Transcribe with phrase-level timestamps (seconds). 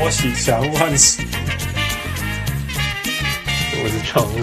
[0.00, 1.22] 拖起小人物汉斯，
[3.82, 4.34] 我是常务，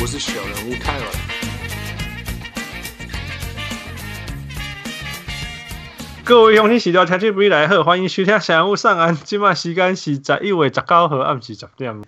[0.00, 1.04] 我是小人物泰尔。
[6.24, 9.14] 各位乡亲时条听众朋友来好，欢迎收听小人物上岸。
[9.14, 12.02] 今晚时间是十一月十九号暗时十点。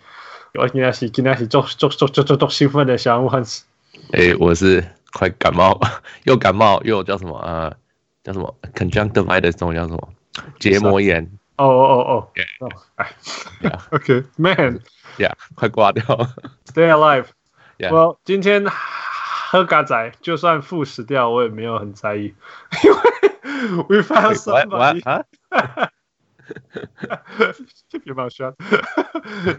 [0.55, 3.63] 我今天是今天是做做做做做做兴奋的小人物汉斯。
[4.11, 5.81] 哎、欸，我是快感冒，
[6.25, 7.73] 又感冒又叫什么啊？
[8.25, 10.09] 叫什么 conjunctivitis 这种叫什么
[10.59, 11.31] 结膜炎？
[11.57, 12.29] 哦哦哦
[12.61, 13.13] 哦，哎
[13.91, 16.05] ，OK，Man，Yeah，快挂掉
[16.67, 17.27] ，Stay alive。
[17.79, 17.91] Yeah.
[17.91, 18.65] Well，今天
[19.51, 22.35] 喝嘎仔，就算父死掉，我也没有很在意，
[22.85, 22.99] 因为
[23.89, 25.03] We found somebody。
[27.91, 28.55] Keep your mouth shut.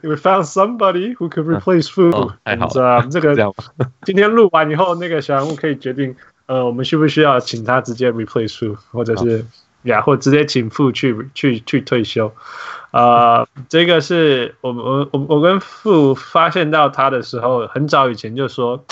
[0.01, 2.09] We found somebody who could replace Fu。
[2.11, 3.35] 哦，太好了，这个
[4.03, 6.15] 今天录完以后，那个小人物可以决定。
[6.45, 9.45] 呃，我们需不需要请他直接 replace food，或者是
[9.83, 12.33] 呀，或直接请 Fu 去去去退休？
[12.91, 18.83] 呃，这个是我我我我跟 Fu 发现到他的时候，很早以前就说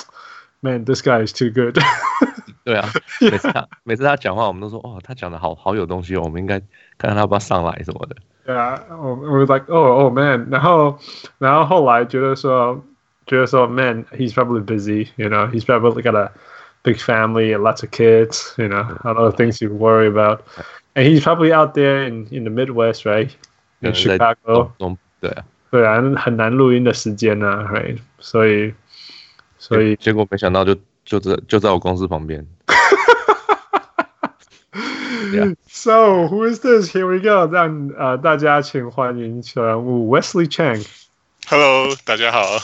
[0.60, 1.78] ，Man，this guy is too good。
[2.64, 2.90] 对啊，
[3.22, 6.60] 每次他每次他讲话，我们都说，哦，他讲的好好有东西哦，我们应该
[6.98, 8.16] 看看他要不要上来什么的。
[8.46, 10.98] 对啊，我我 like，oh man，然后
[11.38, 12.84] 然后后来觉得说，
[13.26, 16.32] 觉得说，Man，he's probably busy，you know，he's probably got a
[16.87, 20.43] big family and lots of kids, you know, a lot of things you worry about.
[20.95, 23.31] And he's probably out there in in the Midwest, right?
[23.81, 24.73] In Chicago.
[25.21, 27.99] 对啊，对啊，很难录音的时间呢，right？
[28.19, 28.75] 所以，
[29.59, 32.47] 所以结果没想到就就在就在我公司旁边。
[35.33, 35.55] yeah.
[35.67, 36.95] So who is this?
[36.95, 37.47] Here we go.
[37.51, 42.59] 让呃大家请欢迎小人物 Wesley Chang。Hello，大家好。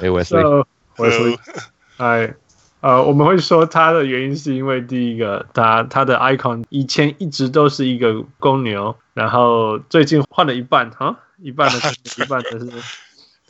[0.00, 2.34] Hey Wesley。Wesley。Hi。
[2.79, 12.71] 呃，我们会说他的原因是因为第一个，他他的 icon 以前一直都是一个公牛，然后最近换了一半哈，一半的是一半的是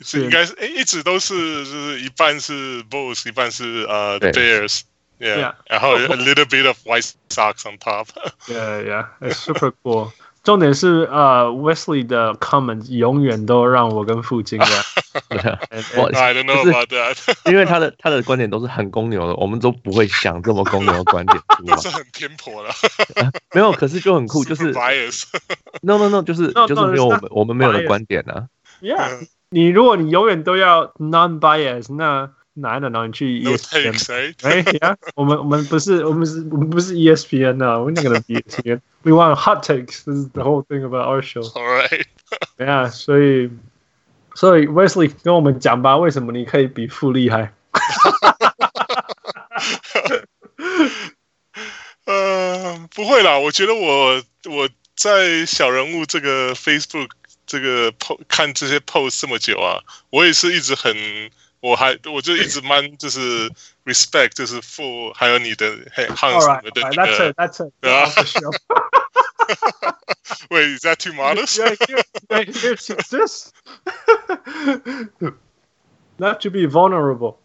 [0.00, 10.12] 是应该是哎，一直都是就是一半是 Bulls，一半是呃 Bears，yeah，然后 a little bit of White Sox on top，yeah，yeah，super cool。
[10.48, 14.64] 重点是呃，Wesley 的 comment 永远都让我跟父亲的。
[15.94, 17.18] 我 I don't know about that，
[17.50, 21.38] 因为他的他的观点都是很公牛的，我们都不会想这么公牛的观点，
[21.68, 22.70] 都是很偏颇的。
[23.52, 24.72] 没有，可是就很酷，就是
[25.82, 28.46] No No No，就是就是没有我们我们没有的观点呢。
[28.80, 32.30] Yeah，你如果你永远都要 non-bias，那。
[32.60, 33.06] 哪的呢？
[33.06, 34.34] 你去 ESPN？
[34.42, 38.80] 哎呀，我们我们不是我们是我们不是 ESPN 呢，We're not gonna be ESPN。
[39.02, 40.04] We want hot takes.
[40.04, 41.42] This is the whole thing about our show.
[41.54, 42.04] All right.
[42.58, 43.50] Yeah，，所以
[44.34, 47.52] 所以 Wesley 跟我们讲吧，为什么你可以比富厉害？
[52.06, 57.10] 呃，不会啦，我觉得我我在小人物这个 Facebook
[57.46, 59.80] 这个 post 看这些 post 这么久啊，
[60.10, 60.94] 我也是一直很。
[61.59, 63.49] 我还我就一直蛮就是
[63.85, 67.33] respect 就是 for 还有你的 Hans 什 么的那个，
[67.79, 68.09] 对啊。
[70.49, 71.57] Wait, is that too modest?
[71.57, 72.03] Yeah, here,
[72.45, 73.53] here to exist.
[76.17, 77.39] Not to be vulnerable.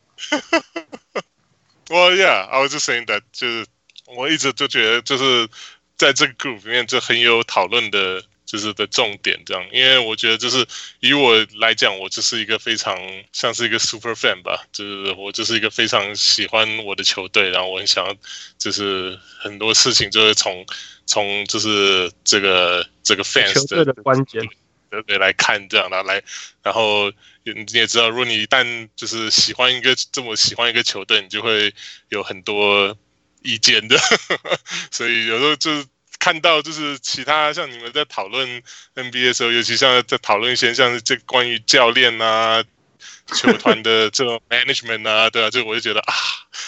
[1.90, 3.66] Well, yeah, I was just saying that 就是
[4.06, 5.48] 我一直就觉得就是
[5.96, 8.22] 在这个 group 里面就很有讨论的。
[8.53, 10.63] 就是的重点这样，因为我觉得就是
[10.99, 12.95] 以我来讲，我就是一个非常
[13.31, 18.15] 像是一个 super fan 吧，就是我就是一个非常喜欢我的球队，然后我很想要
[18.59, 20.63] 就是很多事情就是从
[21.07, 24.47] 从就是这个这个 fans 的观点
[24.91, 26.21] 对对来看这样，然后来
[26.61, 27.11] 然后
[27.43, 31.73] 你也知道，如果你一旦就是喜欢一个这么喜欢一个球队，你就会
[32.09, 32.95] 有很多
[33.41, 33.97] 意见的，
[34.93, 35.87] 所以有时候就是。
[36.23, 38.47] 看到就是其他像你们在讨论
[38.95, 42.63] NBA 的时候，尤其像在讨论一些像是这关于教练啊、
[43.35, 46.13] 球团的这种 management 啊，对啊，就我就觉得啊，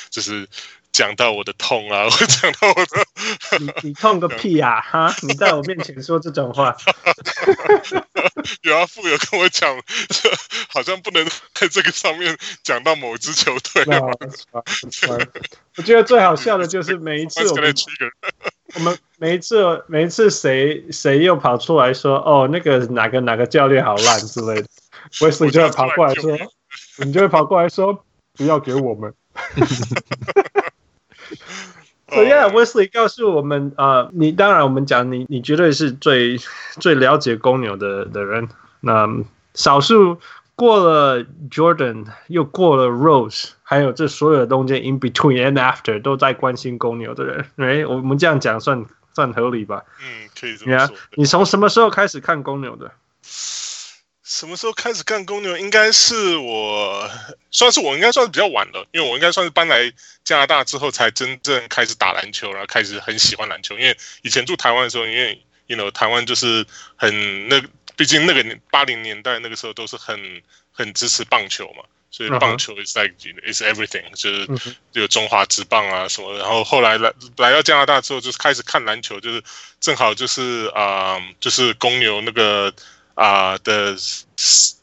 [0.10, 0.46] 就是
[0.92, 3.08] 讲到我的痛啊， 我讲到我的，
[3.60, 4.82] 你你痛个屁啊！
[4.92, 6.76] 哈，你在我面前说这种话，
[8.64, 9.74] 有啊富有跟我讲，
[10.68, 13.86] 好像不能在这个上面讲到某支球队。
[15.78, 17.74] 我觉得最好笑的就是每一次我们。
[18.74, 24.68] 我们每一次，每一次谁谁又跑出来说，哦，那个哪个哪个教练好烂之类的，
[25.20, 26.38] Wesley 就会跑过来说，
[27.04, 28.04] 你就会跑过来说，
[28.36, 29.14] 不要给我们。
[32.10, 36.38] 所以，yeah，Wesley 告诉我们，呃，你当然我们讲你，你绝对是最
[36.80, 38.48] 最了解公牛的的人，
[38.82, 39.08] 那
[39.54, 40.18] 少数。
[40.58, 48.86] 过了 Jordan，又过了 Rose，还有这所有的东西 in between and after 都在关心公牛的人，哎，我们这样讲算
[49.16, 49.84] 算合理吧？
[50.02, 50.96] 嗯，可以这么说。
[51.14, 52.92] 你从什么时候开始看公牛的？
[54.24, 55.58] 什么时候开始看公牛？
[55.58, 57.10] 应该是我，
[57.52, 59.90] 算是我应该算是比较晚了，因为我应该算是搬来
[60.26, 63.78] 加拿大之后才真正开始打篮球，然后开始很喜欢篮球。
[63.78, 66.66] 因为以前住台湾的时候，因为 you know 台湾就是
[66.98, 67.62] 很那，
[67.96, 70.42] 毕竟那个八零年代那个时候都是很
[70.72, 71.84] 很支持棒球嘛，
[72.16, 73.14] 所以棒球 is like
[73.46, 76.40] is everything，就是有中华职棒啊什么的。
[76.40, 79.44] 然后后来来来到加拿大之后，就是开始看篮球，就是
[79.82, 82.74] 正好就是啊、呃，就是公牛那个。
[83.16, 83.96] 啊的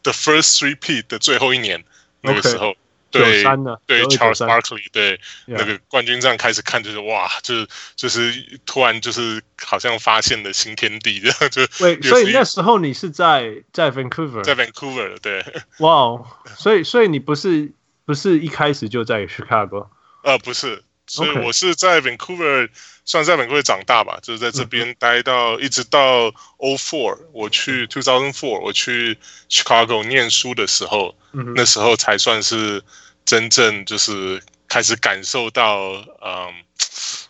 [0.03, 1.85] the first three P 的最后一年
[2.23, 2.75] 那个时候，
[3.13, 3.43] 对
[3.87, 11.67] 对 Charles Barkley 对那个冠军战开始看就是哇，就是就是突然就是好像发现了新天地这样就。
[12.03, 15.45] 所以那时候你是在在 Vancouver，在 Vancouver 对。
[15.79, 16.21] 哇，
[16.57, 17.71] 所以所以你不是
[18.05, 19.89] 不是一开始就在 Chicago？
[20.23, 20.83] 呃，不是。
[21.08, 22.70] 所以我是在 Vancouver，
[23.06, 29.18] 算在 Vancouver 长大吧，就是在这边待到一直到 O four，我去 two thousand four，我去
[29.50, 31.16] Chicago 念书的时候，
[31.56, 32.84] 那时候才算是
[33.26, 35.92] 真正就是开始感受到，
[36.22, 36.54] 嗯，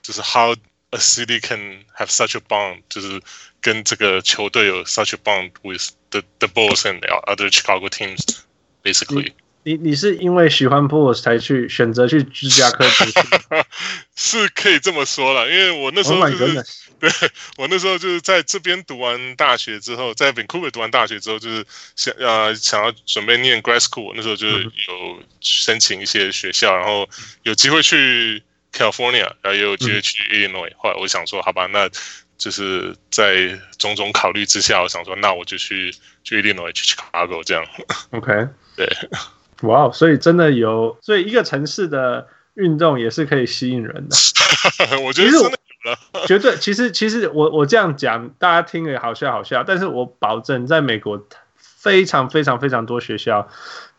[0.01, 0.55] 就是 how
[0.89, 3.21] a city can have such a bond，就是
[3.61, 9.33] 跟这个球队有 such a bond with the the Bulls and other Chicago teams，basically。
[9.64, 13.20] 你你是因为喜欢 Bulls 才去选择去芝加哥读书？
[14.16, 16.64] 是可以这么说了，因为我那时候就是、 oh、
[16.98, 17.10] 对
[17.56, 21.64] 我那时候就是在这边读完大学之后，在 Vancouver 读完大学之后，就是
[21.96, 27.08] 想呃想要准备念 grad school，那时候就是有申请一些学校，然后
[27.42, 28.42] 有机会去
[28.72, 30.72] California，然后也有机会去 Illinois。
[30.76, 31.88] 后来我想说，好吧，那
[32.36, 35.94] 就是在种种考虑之下，我想说，那我就去
[36.24, 37.64] 去 Illinois 去 Chicago 这样。
[38.10, 38.32] OK，
[38.76, 38.88] 对。
[39.62, 44.16] 哇所以真的有，所以一个城市的运动也是可以吸引人的。
[45.04, 45.50] 我觉得真的
[45.84, 46.56] 有了， 绝对。
[46.56, 51.26] 其实，其实我我这样讲，大家听了好笑好笑，但是我保证，在美国
[51.56, 53.48] 非常非常非常多学校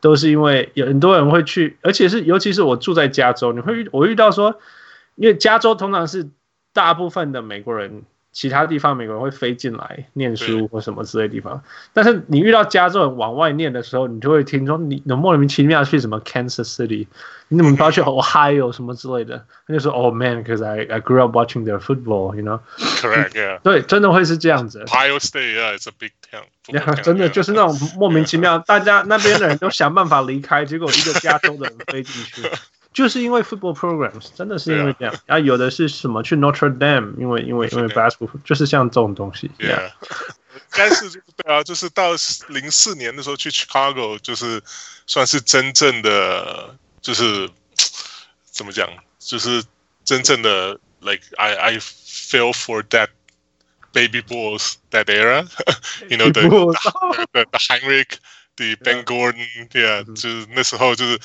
[0.02, 4.60] 都是因为有很多人会去，而且是尤其是我住在加州，你会遇我遇到说，
[5.16, 6.30] 因为加州通常是
[6.74, 8.04] 大部分的美国人。
[8.34, 11.64] 其他地方美国人会飞进来念书或什么之类的地方，
[11.94, 17.06] 但是你遇到加州人往外念的时候，你就会听说你能莫名其妙去什么 Kansas City，
[17.48, 19.46] 你怎么不要去 Ohio 什么之类的？
[19.68, 23.60] 他就说 Oh man，because I I grew up watching their football，you know？Correct，yeah。
[23.60, 24.84] 对，真的会是这样子。
[24.86, 27.02] Ohio State，yeah，it's a big town。
[27.04, 32.42] 真的就是那种莫名其妙，大家那边的人都想办法离开，结果一个加州的人飞进去。
[32.93, 39.51] 就是因为 football programs 真的是因为这样，然后 Yeah.、啊、有的是什么去 Notre Dame，因为因为因为 basketball 就是像这种东西。
[39.59, 39.93] Yeah，
[40.73, 42.11] 但是对啊，就是到
[42.49, 44.63] 零四年的时候去 Chicago，就是
[45.07, 47.49] 算是真正的，就是
[48.51, 48.89] 怎么讲，
[49.21, 49.63] 就是
[50.05, 53.11] 真正的 like I I feel for that
[53.93, 56.43] baby bulls that era，you know the
[57.33, 58.17] the, the Heinrich。
[58.55, 61.19] 对，Ben Gordon，yeah，就是那时候就是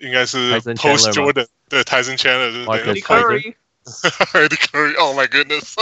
[0.00, 5.74] 应该是 Post Jordan，对，Tyson Chandler 就是 Eddie Curry，Eddie Curry，Oh my goodness，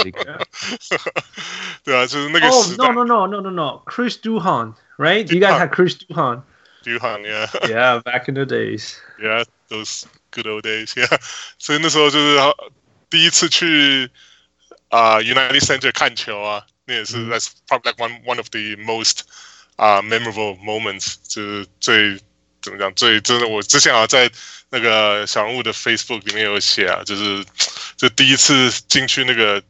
[1.82, 2.86] 对啊，就是那个时代。
[2.86, 10.46] Oh no no no no no no，Chris Duhon，right？You guys had Chris Duhon，Duhon，yeah，yeah，back in the days，yeah，those good
[10.46, 11.20] old days，yeah，
[11.58, 12.38] 所以那时候就是
[13.10, 14.08] 第一次去
[14.88, 19.24] 啊 United Center 看球啊，那也是 That's probably like one one of the most
[19.77, 22.19] 啊、uh,，memorable moments 就是最
[22.63, 24.29] 怎么讲最真的，我之前啊在
[24.69, 27.45] 那个小人物的 Facebook 里面有写啊，就是
[27.95, 29.61] 就第一次进去那个，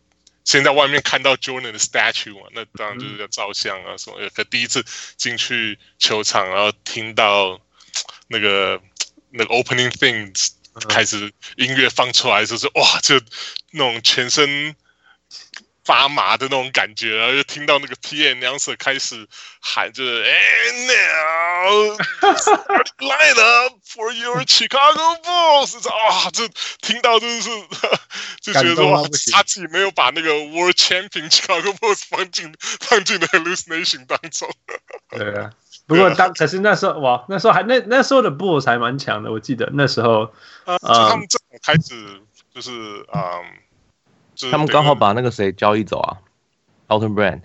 [0.46, 4.30] 先在外面看到 Jordan 的 statue 嘛，那当然就是要照相啊什么的。
[4.30, 4.84] 可第一次
[5.18, 7.60] 进去球场，然后听到
[8.30, 8.82] 那个
[9.30, 10.52] 那个 opening things
[10.88, 13.20] 开始音乐放出来，就是哇，就
[13.72, 14.74] 那种全身。
[15.88, 19.26] 发麻的那种感觉，然后就听到那个 PA announcer 开始
[19.62, 21.98] 喊，就是 And now
[23.00, 26.46] line up for your Chicago Bulls，啊，这
[26.82, 27.50] 听到就是
[28.42, 34.50] 就觉得说他自己没有把那个 World Champion Chicago Bulls 放进放进的 hallucination 当中。
[35.12, 35.52] 对啊，
[35.88, 40.34] 不过当可是那时候哇，那时候还那那时候的 Bulls 还蛮强的，我记得那时候
[40.66, 42.22] 呃，他们正开始
[42.54, 42.72] 就是
[43.14, 43.46] 嗯。
[44.52, 46.18] 他们刚好把那个谁交易走啊
[46.88, 47.42] ，Alton Brand。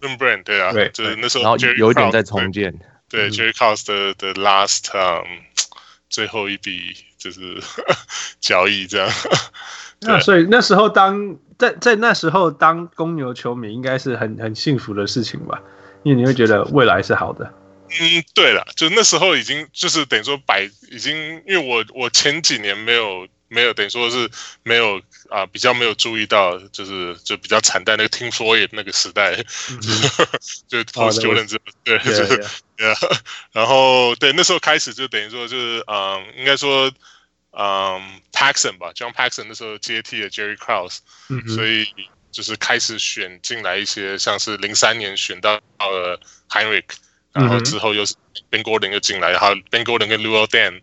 [0.00, 2.72] Alton Brand 对啊，对，就是那时候，然后有一点在重建，
[3.08, 5.26] 对，对，Jerry Krause 的的 last um
[6.08, 7.62] 最后一笔就是
[8.40, 9.10] 交易这样。
[10.00, 15.62] 那所以那时候当在在那时候当公牛球迷应该是很很幸福的事情吧，
[16.02, 17.52] 因为你会觉得未来是好的。
[17.88, 23.28] 嗯，对了，就那时候已经就是等于说摆已经，因为我我前几年没有。
[23.50, 24.30] 没有等于说是
[24.62, 29.32] 没有啊、呃，比较没有注意到，就是就比较惨淡那个 Team Floyd 那个时代，
[29.70, 29.80] 嗯、
[30.68, 32.26] 就 Post Jordan 之对，就是
[32.78, 36.92] yeah, 然后对那时候开始就等于说就是嗯，应该说
[37.50, 41.84] 嗯 Paxson 吧，John Paxson 那时候接替了 Jerry Krause，、嗯、所以
[42.30, 46.84] 就是开始选进来一些像是零三年选到了 Hinrich，
[47.32, 48.14] 然后之后又是
[48.48, 50.80] Ben Gordon 又进来，然后 Ben Gordon 跟 Luol Deng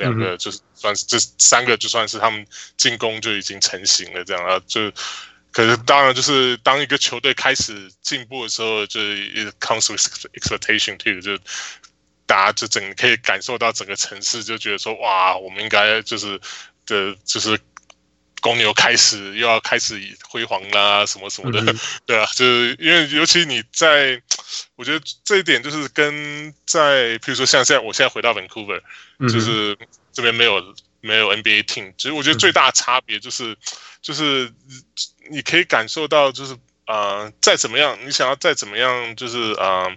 [0.00, 2.44] 两个就是算是这三个就算是他们
[2.76, 4.90] 进攻就已经成型了，这样啊，就
[5.52, 10.00] 可是当然就是当一个球队开始进步的时候，就 it comes with
[10.32, 11.36] expectation too，就
[12.26, 16.40] 大家就整可以感受到整个城市就觉得说哇，我们应该就是
[16.86, 17.58] 的，就是
[18.40, 24.20] 公牛开始又要开始辉煌啦，什么什么的，嗯、 对啊，就是因为尤其你在，
[24.76, 28.80] 我觉得这一点就是跟在，譬如说像现在我现在回到 Vancouver。
[29.28, 29.76] 就是
[30.14, 33.54] 这边没有没有 NBA team，其实我觉得最大的差别就是，
[34.00, 34.50] 就是
[35.28, 36.56] 你可以感受到，就是
[36.86, 39.94] 呃，再怎么样，你想要再怎么样，就是呃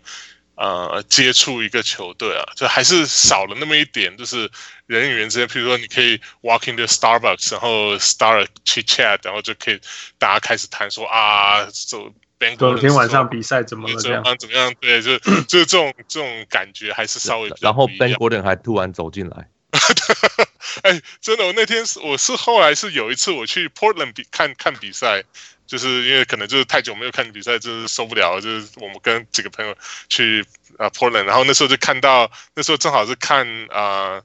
[0.56, 4.52] 呃接触一个球队啊，就还是少了那么一点，就是
[5.00, 9.80] 人与人之间，譬如说你可以 walk into Starbucks，然后 start chit chat，然后就可以
[10.18, 12.14] 大家开始谈说啊，走。
[12.58, 13.96] 昨天晚上比赛怎么了？
[14.02, 14.74] 这样怎么样？
[14.82, 17.50] 对，就 就是这种这种感觉还是稍微。
[17.62, 19.48] 然后 Ben Gordon 还突然走进来。
[20.84, 25.24] 哎，真的，我那天是我是后来是有一次我去 Portland 比看看比赛，
[25.66, 29.74] 就是因为可能就是太久没有看比赛，就是受不了，就是我们跟几个朋友
[30.10, 30.46] 去
[30.78, 34.20] 啊 Portland，然后那时候就看到那时候正好是看啊。
[34.20, 34.24] 呃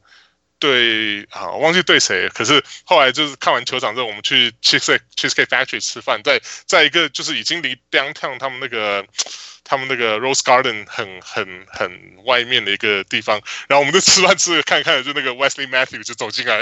[0.58, 9.04] 对啊，忘记对谁，可是后来就是看完球场之后，我们去 Cheesecake Cheesecake Factory 吃饭，在在一个就是已经离 Downtown 他们那个。
[9.68, 11.92] 他们那个 Rose Garden 很很很
[12.24, 16.56] 外面的一个地方，然后我们就吃饭吃着看看，就那个 Wesley Matthews 就走进来，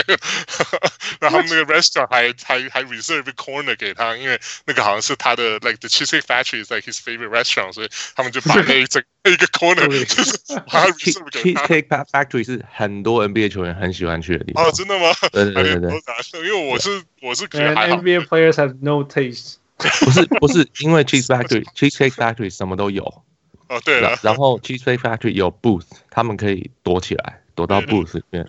[1.20, 7.28] 然后他们那个 restaurant 还还还 reserve a corner 给他，因为那个好像是他的 like the Cheesecake Factory is like his favorite
[7.28, 10.36] restaurant，所以他们就把那一整一个 corner 就是
[10.66, 11.64] 把它 reserve 给他。
[11.66, 14.66] Cheesecake Factory 是很多 NBA 球员很喜欢去的地方。
[14.66, 15.14] 哦，真的吗？
[15.30, 19.54] 对对对对，因为我是我是觉得 NBA players have no taste。
[19.76, 23.04] 不是不是，因为 Cheese Factory Cheesecake Factory 什么都有。
[23.68, 28.48] 哦，对了，然后 Cheesecake Factory 有 booth，他们可以躲起来，躲到 booth 里面。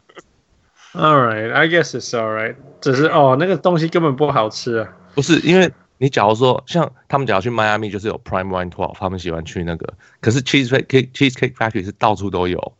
[0.93, 2.55] All right, I guess it's all right。
[2.81, 4.93] 只是哦，那个东西根本不好吃啊。
[5.15, 9.93] 不是，因为你假如说像他们假如去迈阿密，就是有 Prime One Twelve，他们喜欢去那个。
[10.21, 12.73] 可是 Cheesecake Cheesecake Factory 是到处都有，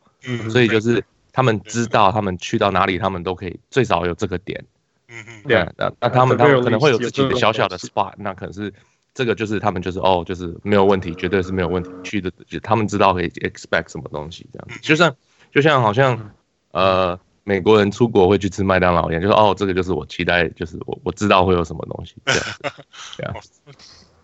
[0.50, 4.64] 所以就是他们知道他们去到哪里，他们都可以最少有这个点。
[5.10, 8.74] 嗯嗯，对啊，那那他们他们可能会有自己的小小的 spot，那可能是
[9.14, 15.16] 这个就是他们就是哦，就是没有问题，绝对是没有问题去的，就他们知道可以 expect 什么东西这样子，就像
[15.52, 16.32] 就像好像
[16.72, 22.44] 呃美国人出国会去吃麦当劳一样，就是哦这个就是我期待，就是我我知道会有什么东西这样，
[23.18, 23.34] 对啊，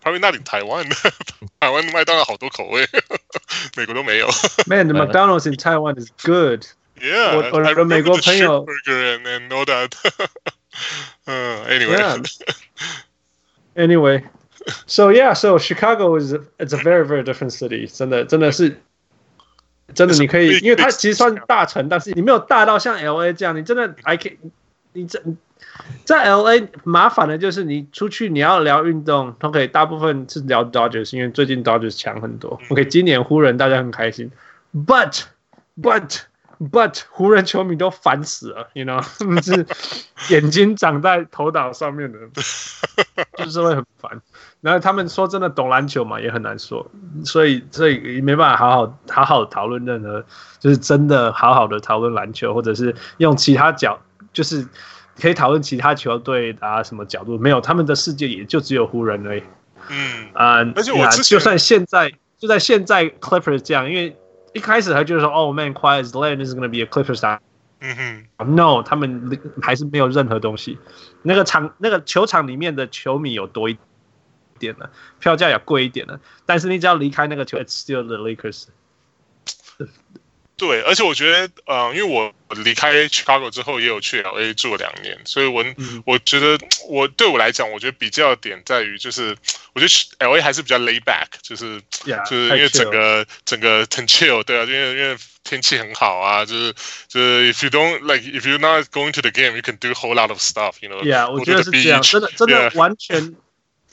[0.00, 0.94] 他们那里台湾的
[1.60, 2.86] 台湾的麦当劳好多口味，
[3.76, 4.28] 美国都没有。
[4.66, 6.66] Man, the McDonald's in Taiwan is good.
[7.01, 8.65] Yeah, 我我的美国朋友。
[11.25, 11.63] 嗯，
[13.75, 15.33] anyway，anyway，so yeah.
[15.33, 18.81] so, yeah, so Chicago is it's a very very different city，真的真的是
[19.93, 24.37] 真的你可以，因为它其实算大城，但是你没有大到像 LA 这样，你真的还可以，
[24.93, 25.21] 你这
[26.03, 34.31] 在 LA 麻烦的就是你出去你要聊运动，OK，大部分是聊 Dodgers，因为最近 Dodgers 强很多，OK，今年湖人大家很开心，
[34.73, 35.23] but
[35.81, 36.19] but
[36.70, 39.02] But 湖人球迷都烦死了，you know，
[39.42, 39.66] 是
[40.32, 42.18] 眼睛长在头脑上面的，
[43.36, 44.22] 就是会很烦。
[44.60, 46.88] 然后他们说真的懂篮球嘛，也很难说，
[47.24, 50.24] 所以所以没办法好好好好讨论任何，
[50.58, 54.00] 就是真的好好的讨论篮球，或者是用其他角，
[54.32, 54.66] 就是
[55.20, 59.42] 可以讨论其他球队啊什么角度，没有他们的世界也就只有湖人而已。
[59.90, 64.16] 嗯啊，而且我就算现在就在现在 Clippers 这样，因为。
[64.54, 67.40] 一开始他就是说，哦，man, Kawhi Leonard is going to be a Clippers star。
[67.80, 70.78] 嗯哼，no，他们还是没有任何东西。
[71.22, 73.76] 那个场，那个球场里面的球迷有多一
[74.58, 74.90] 点了？
[75.18, 76.20] 票价也贵一点了。
[76.46, 78.68] 但是你只要离开那个球，it's still the Lakers。
[80.66, 82.32] 对，而且我觉得，嗯、呃，因为我
[82.64, 89.36] 离开 Chicago 之后，也有去 LA 住了两年，所以我、嗯、我觉得，我对我来讲，我觉得比较点在于，就是
[89.74, 96.72] 我觉得 LA 还是比较 lay back，就是、yeah, 就是因为整个整个很 chill，对啊，因为因为天气很好啊，就是
[97.08, 100.14] 就是 if you don't like if you're not going to the game，you can do a whole
[100.14, 101.02] lot of stuff，you know。
[101.04, 103.36] Yeah，我觉得是这样，真的真的完全。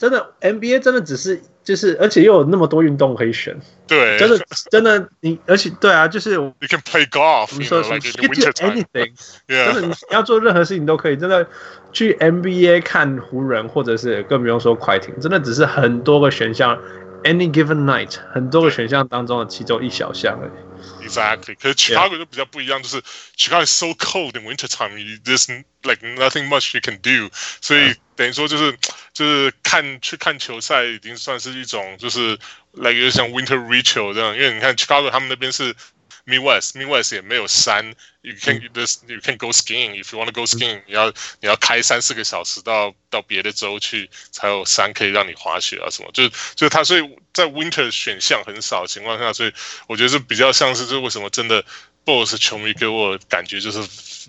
[0.02, 3.56] 真的 NBA 真的只是就是，而且又有那么多运动可以选。
[3.86, 4.36] 对，真的
[4.68, 9.12] 真的你，而且对啊，就是 you can play golf，你说 anything，
[9.46, 11.16] 真的你要做任何事情都可以。
[11.16, 11.46] 真的
[11.92, 16.76] 去 NBA 看湖人，或者是更不用说快艇，真的只是很多个选项
[17.22, 20.50] ，any given night，很多个选项当中的其中一小项而已。
[20.99, 23.01] Exactly，可是 Chicago 就比较不一样，就是
[23.37, 25.47] Chicago is so cold in winter time，there's
[25.83, 27.29] like nothing much you can do，
[27.61, 28.77] 所以等于说就是
[29.13, 32.37] 就是看去看球赛已经算是一种就是
[32.73, 35.75] like 有点像 winter ritual 这样，因为你看 Chicago 他们那边是。
[36.24, 41.08] Midwest，Midwest 也没有山，you can you can go skiing if you want to go skiing，你要
[41.40, 49.52] 你要开三四个小时到到别的州去才有山可以让你滑雪啊什么，就就它所以在 Winter 选项很少的情况下，所以
[49.88, 51.64] 我觉得是比较像是，就为什么真的
[52.04, 53.80] Bulls 球迷给我感觉就是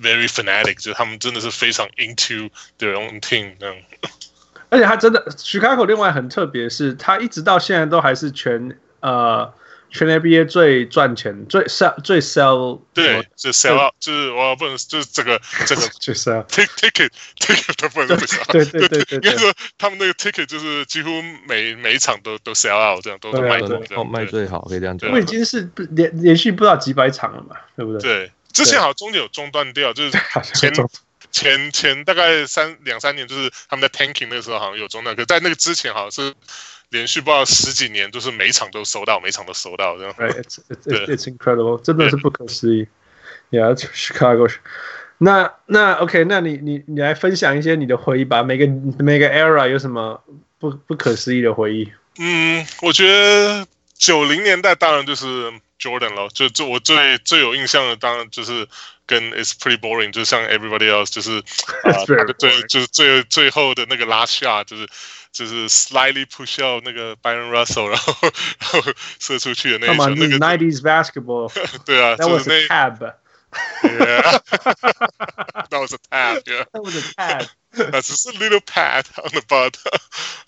[0.01, 3.75] very fanatic，就是他们真的是非常 into their own team 那样。
[4.69, 9.53] 而且他真的 Chicago 另外很特别是，他一直到现在都还是全呃。
[9.93, 21.09] 全 NBA 最赚钱、最 sell、最 sell，对，就 sell out，就是我不能，就是这个这个， 就是 take ticket ticket 都不能不 sell，对对对对，应该说他们那个 ticket 就是几乎
[21.47, 23.79] 每每一场都都 sell out，这样都是卖的，
[24.11, 25.11] 卖最好，可以这样讲。
[25.11, 28.01] 我已经是连连续不知道几百场了嘛，对不对？
[28.01, 30.17] 对，之前好像中间有中断掉，就是
[30.55, 30.73] 前
[31.31, 36.33] 前前大概三两三年，就是他们在 tanking 那个时候好像有中断，可在那个之前好像是。
[36.93, 40.13] 连续不知道十几年，就是每场都收到，每场都收到这样。
[40.13, 42.87] Right, it's it's it's incredible，真的是不可思议。
[43.49, 44.53] Yeah, Chicago。
[45.17, 48.43] 那那 OK，那你你你来分享一些你的回忆吧。
[48.43, 48.67] 每个
[48.99, 50.23] 每个 era 有什么
[50.59, 51.91] 不不可思议的回忆？
[52.19, 53.65] 嗯，我觉得
[53.97, 58.67] 九零年代当然就是 Jordan 了，就就我最最有印象的当然就是
[59.07, 61.39] 跟 It's Pretty Boring，就像 Everybody Else，就是
[61.89, 64.87] 啊，呃、最就是最最后的那个 Last Shot，就是。
[65.33, 68.15] 就是 slightly push out 那个 Byron Russell，然后
[68.59, 68.83] 然后
[69.19, 71.51] 射出去的那一球，那个 nineties basketball，
[71.83, 74.39] 对啊，That was a tab，yeah,
[75.69, 77.47] that was a tab, yeah, that was a tab，
[77.91, 79.73] 啊，只是 little pad on the butt，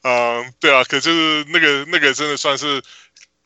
[0.03, 2.83] 嗯，对啊，可就是那个那个真的算是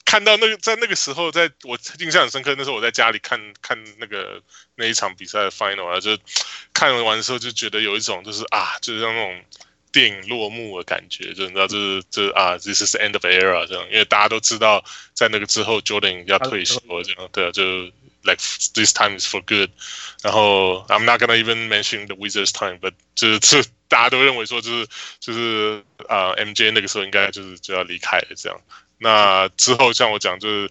[0.04, 4.41] 看到那个在那个时候，在我印象很深刻，那时候我在家里看看那个
[4.75, 6.17] 那一场比赛的 final 啊，就
[6.73, 9.41] 看完的时候就觉得有一种就是啊，就是像那种。
[9.91, 17.63] 电影落幕的感觉，就你知道，就是这啊，this is the end of era 这样，因为大家都知道，在那个之后，Jordan 要退休这样，对啊，就
[18.23, 18.41] like
[18.73, 19.69] this time is for good。
[20.21, 24.88] 然后 I'm not gonna even mention the Wizards time，but 就是这大家都认为说，就是
[25.19, 28.62] 就是啊，MJ 那个时候应该就是就要离开了这样。
[28.97, 30.69] 那之后像我讲，就是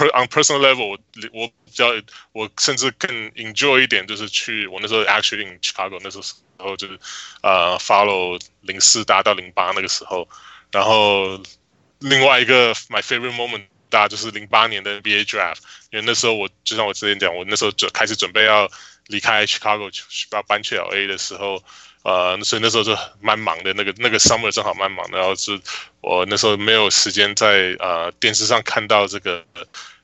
[0.00, 0.98] on personal level，我
[1.32, 1.88] 我比较
[2.32, 6.24] 我甚至更 enjoy 一点，就是去我那时候 actually in Chicago 那时候。
[6.56, 6.98] 然后就是，
[7.42, 10.26] 呃，follow 零四打到零八那个时候，
[10.70, 11.42] 然后
[11.98, 15.58] 另外一个 my favorite moment 大就是零八年的 NBA draft，
[15.90, 18.70] 因为那时候我就像我之前讲，我那时候就开始准备要
[19.08, 21.62] 离开 Chicago 去要搬去 LA 的时候，
[22.03, 25.59] 呃，所以那时候就蛮忙的，那个那个 summer 正好蛮忙的，然后是
[26.01, 29.43] 我那时候没有时间在呃电视上看到这个。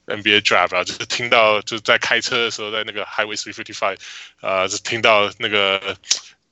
[0.07, 3.97] NBA draft 啊，就是听到就是在开车的时候，在那个 Highway 355，
[4.39, 5.97] 呃，就听到那个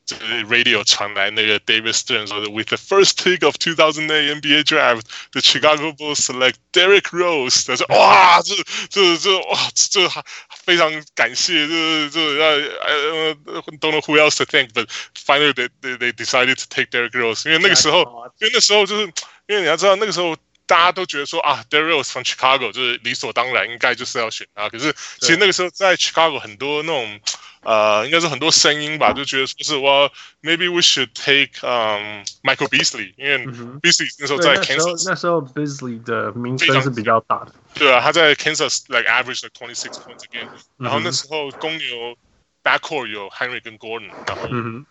[0.07, 6.25] 就是 radio 传来那个 David Stern 说的，With the first pick of 2008 NBA draft，the Chicago Bulls
[6.25, 7.67] select Derrick Rose。
[7.67, 8.55] 他说哇，这
[8.89, 10.09] 这这哇，这
[10.67, 13.35] 非常感谢，这这要呃，
[13.79, 19.03] don't know who else to thank，but finally they they decided to take Derrick Rose，因为那个时候，因为那时候就是
[19.47, 20.37] 因为你要知道那个时候。
[20.68, 24.68] 大家都觉得说啊 Rose from Chicago 就是理所当然，应该就是要选他。
[24.68, 27.20] 可是其实那个时候在 Chicago 很多那种
[27.62, 30.08] 呃，应该是很多声音吧，就觉得说是哇
[30.42, 33.38] ，maybe we should take um Michael Beasley，因为
[33.80, 37.52] Beasley 那时候在 Kansas，那时候 Beasley 的名声是比较大的。
[37.74, 40.50] 对啊，他在 Kansas like average like twenty six points a game。
[40.76, 42.16] 然后那时候公牛
[42.62, 44.46] backcourt 有 Henry 跟 Gordon，然后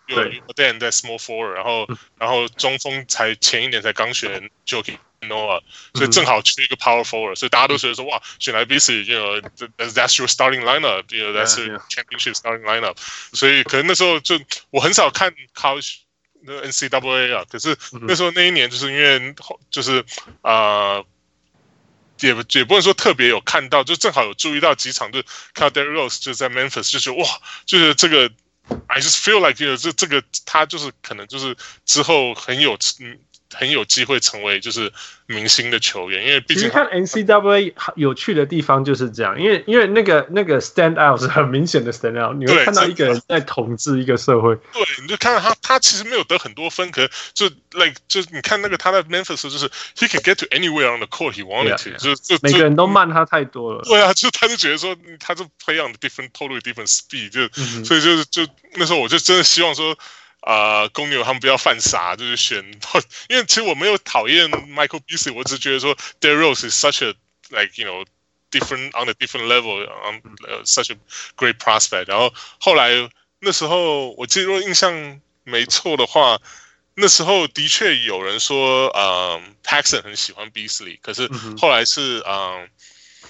[0.08, 1.86] 有 Dan 在 small forward，然后
[2.18, 4.98] 然后中锋才前一年才刚选 Jokic。
[5.20, 5.60] Noah，
[5.94, 12.96] 所以正好缺一个 power forward，所以大家都觉得说哇，选来 Beasley，you know，that's your starting lineup，you know，that's your championship starting lineup。
[13.32, 15.96] 所以可能那时候就我很少看 college
[16.42, 19.34] 那 NCAA 啊，可是那时候那一年就是因为
[19.70, 20.04] 就是
[20.42, 20.52] 啊、
[20.98, 21.06] 呃，
[22.20, 25.20] 也也不能说特别有看到，就正好有注意到几场，就
[25.52, 27.28] 看到 Derrick Rose 就在 Memphis，就觉得哇，
[27.66, 28.30] 就是这个
[28.86, 32.76] I just feel like you know 这这个他就是可能就是之后很有
[33.54, 34.92] 很有机会成为就是
[35.26, 44.54] 明星的球员，因为毕竟其实看 NCAA 有趣的地方就是这样，因为因为那个那个 stand out 是很明显的 stand out，你会看到一个人在统治一个社会。
[44.72, 53.82] 对，你就看到他，他其实没有得很多分，可是就 like 就是你看那个他在 Memphis 就是 he can get to anywhere on the court he wanted to，就就每个人都慢他太多了。
[53.84, 59.96] 对啊，就他就觉得说他就 play on different totally different speed，就、嗯、所以就是就那时候我就真的希望说。
[60.48, 62.64] 啊、呃，公牛他们不要犯傻，就是选，
[63.28, 67.12] 因为其实我没有讨厌 Michael Beasley，我只是觉得说 Rose is such a
[67.50, 68.06] like you know
[68.50, 70.96] different on a different level on、uh, such a
[71.36, 72.08] great prospect。
[72.08, 76.40] 然后后来那时候我记得如果印象没错的话，
[76.94, 82.32] 那时候的确有人说，嗯、呃、Paxson 很喜欢 Beasley，可是后来是嗯。
[82.32, 82.68] 呃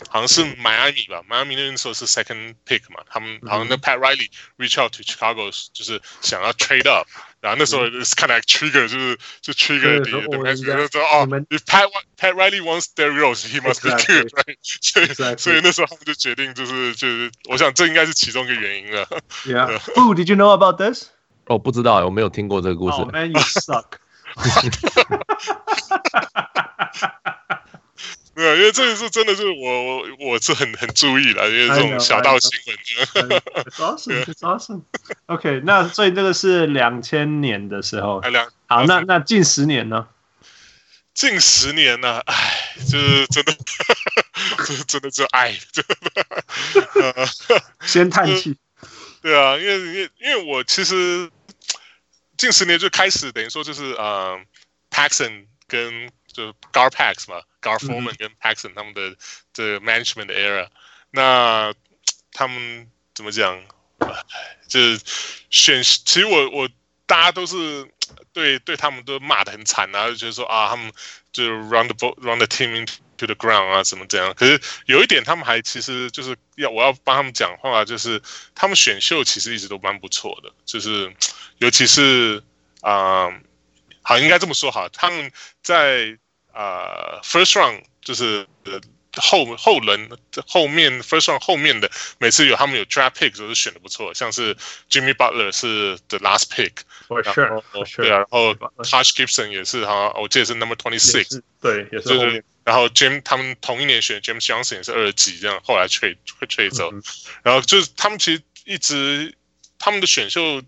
[0.09, 7.07] 好像是迈阿密吧，迈阿密那时候是 second pick 嘛，他们好像那 Pat Riley reach out to Chicago，就是想要 trade up，
[7.41, 10.55] 然后那时候是看来 trigger 就是就 trigger 的，对吧？
[10.55, 14.57] 觉得说哦，if Pat Pat Riley wants Derrick Rose，he must be good，right？
[14.63, 19.07] 所以所以那时候他们就决定就是就是，我想这应该是其中一个原因了。
[19.45, 21.07] Yeah，Who did you know about this？
[21.47, 22.97] 哦，不知道，我没有听过这个故事。
[22.97, 23.85] Oh man，you suck。
[28.39, 33.43] 对，因为这个是真的是我我我是很很注意的，因为这种小道新闻。
[33.73, 34.83] Awesome, awesome.
[35.27, 38.23] OK，那所以这个是两千年的时候。
[38.69, 40.07] 好，那那近十年呢？
[41.15, 42.21] 近十年呢？
[42.27, 43.53] 哎，就是真的，
[44.59, 47.29] 就是真的就爱，真的。
[47.83, 48.57] 先叹气。
[49.21, 51.29] 对啊，因为因为因为我其实
[52.37, 54.39] 近十年就开始等于说就是呃
[54.93, 57.43] ，Paxson 跟就 Garpax 嘛。
[57.61, 59.17] Gar Forman 跟 Paxton 他们的
[59.53, 60.69] 这 management 的 era，
[61.11, 61.75] 那
[62.33, 63.61] 他们怎么讲？
[64.69, 65.01] 就是
[65.51, 66.69] 选，其实我我
[67.07, 67.91] 大家都是
[68.33, 70.93] 对对他们都骂的很惨啊，就觉得说啊，他们
[71.33, 74.33] 就是 run the boat, run the team into the ground 啊，怎么怎样？
[74.35, 78.23] 可是有一点，他们还其实就是要我要帮他们讲话，就是
[78.55, 81.13] 他们选秀其实一直都蛮不错的，就是
[81.59, 82.41] 尤其是
[82.83, 83.41] 啊、呃，
[84.03, 86.17] 好应该这么说哈，他们在。
[86.59, 88.45] 啊、uh,，first round 就是
[89.15, 90.11] 后后轮
[90.45, 94.57] 后面 first round 后面的每次有他们有 draft pick 都是选的不错，像是
[94.91, 98.03] Jimmy Butler 是 the last pick，for sure, for sure.
[98.03, 106.71] 对啊，然后 Taj Gibson 也是哈，我记得是 number twenty six，对，也是对，然后 James 他们同一年选 James Johnson 也是二级，这样后来 trade 会 trade
[106.71, 107.01] 走，嗯、
[107.45, 109.33] 然后就是他们其实一直
[109.79, 110.61] 他们的选秀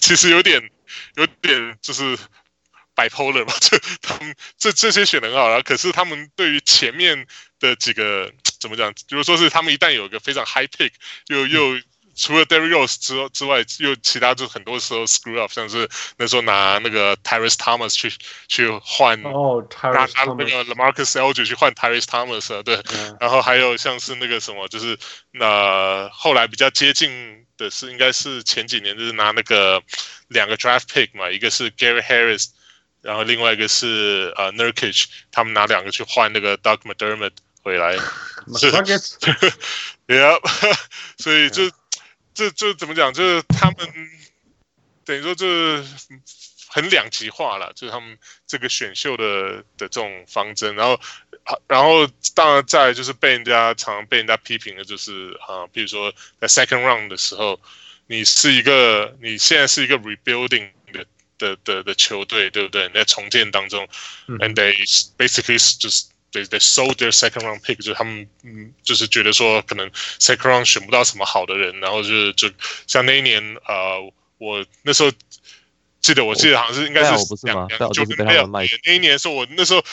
[0.00, 0.70] 其实有点
[1.16, 2.16] 有点就是。
[2.98, 7.28] Bipolar 嘛，这他们这这些选的很好，然后可是他们对于前面
[7.60, 8.92] 的几个怎么讲？
[8.92, 10.90] 比如说是他们一旦有一个非常 high pick，
[11.28, 11.80] 又又
[12.16, 18.12] 除了 Derrick Rose 之之外，又其他就很多时候 screw up，像是那时候拿那个 Tyrese Thomas 去
[18.48, 23.16] 去换哦，拿拿那个 LaMarcus Aldridge 去换 Tyrese Thomas，对，yeah.
[23.20, 24.98] 然后还有像是那个什么，就是
[25.30, 29.80] 那、呃、后来比较接近的是，应该是前几年就是拿那个
[30.26, 32.48] 两个 draft pick 嘛，一个是 Gary Harris。
[33.08, 37.30] 然后另外一个是呃 Nurkic 他们拿两个去换那个 Doug McDermott
[37.62, 37.96] 回来，
[38.58, 38.70] 是，
[40.06, 40.38] Yeah，
[41.16, 41.70] 所以就
[42.34, 43.14] 这这怎么讲？
[43.14, 43.88] 就是他们
[45.06, 45.82] 等于说这
[46.68, 50.74] 很两极化了，就是他们这个选秀的的这种方针。
[50.74, 51.00] 然后
[51.66, 57.58] 然后当然在就是被人家常常被人家批评的就是啊，比如说在 Second Round 的时候，
[58.06, 60.72] 你是一个你现在是一个 Rebuilding。
[61.38, 62.88] 的的的球队对不对？
[62.90, 63.88] 在重建当中、
[64.26, 64.74] 嗯、，and they
[65.16, 72.50] basically just they they sold their second round pick，就是他们嗯，就是觉得说可能 second round 选不到什么好的人，然后就是就
[72.86, 75.10] 像那一年呃，我那时候
[76.00, 79.84] 记得我记得好像是应该是两两九年没有那一年是我那时候。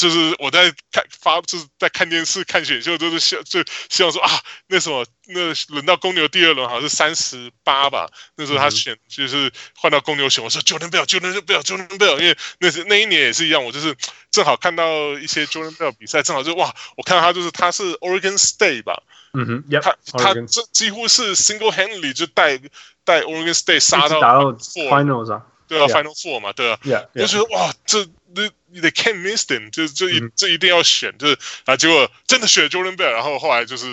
[0.00, 4.30] 就是我在看发，就是在看电视看选秀，都是希就希望说啊，
[4.66, 13.94] 那什么那轮到公牛第二轮好像是三十八吧，那时候他选就是换到公牛选，我说 Jordan Bell，Jordan Bell，Jordan Bell，因为那是那一年也是一样，我就是
[14.30, 19.02] 正好看到一些 Jordan Bell 比赛，正好就哇，我看到他就是他是 Oregon State 吧，
[19.34, 22.58] 嗯哼，yep, 他他这几乎是 single handedly 就带
[23.04, 25.42] 带 Oregon State 杀到 Finals 啊。
[25.70, 27.22] 对啊，Final Four 嘛，对啊，yeah, yeah.
[27.22, 28.04] 我觉得哇，这
[28.34, 33.86] 那你得 can't miss them，就这一、嗯、这一定要选，就是啊，结果真的选 Jordan Bell，然后后来就是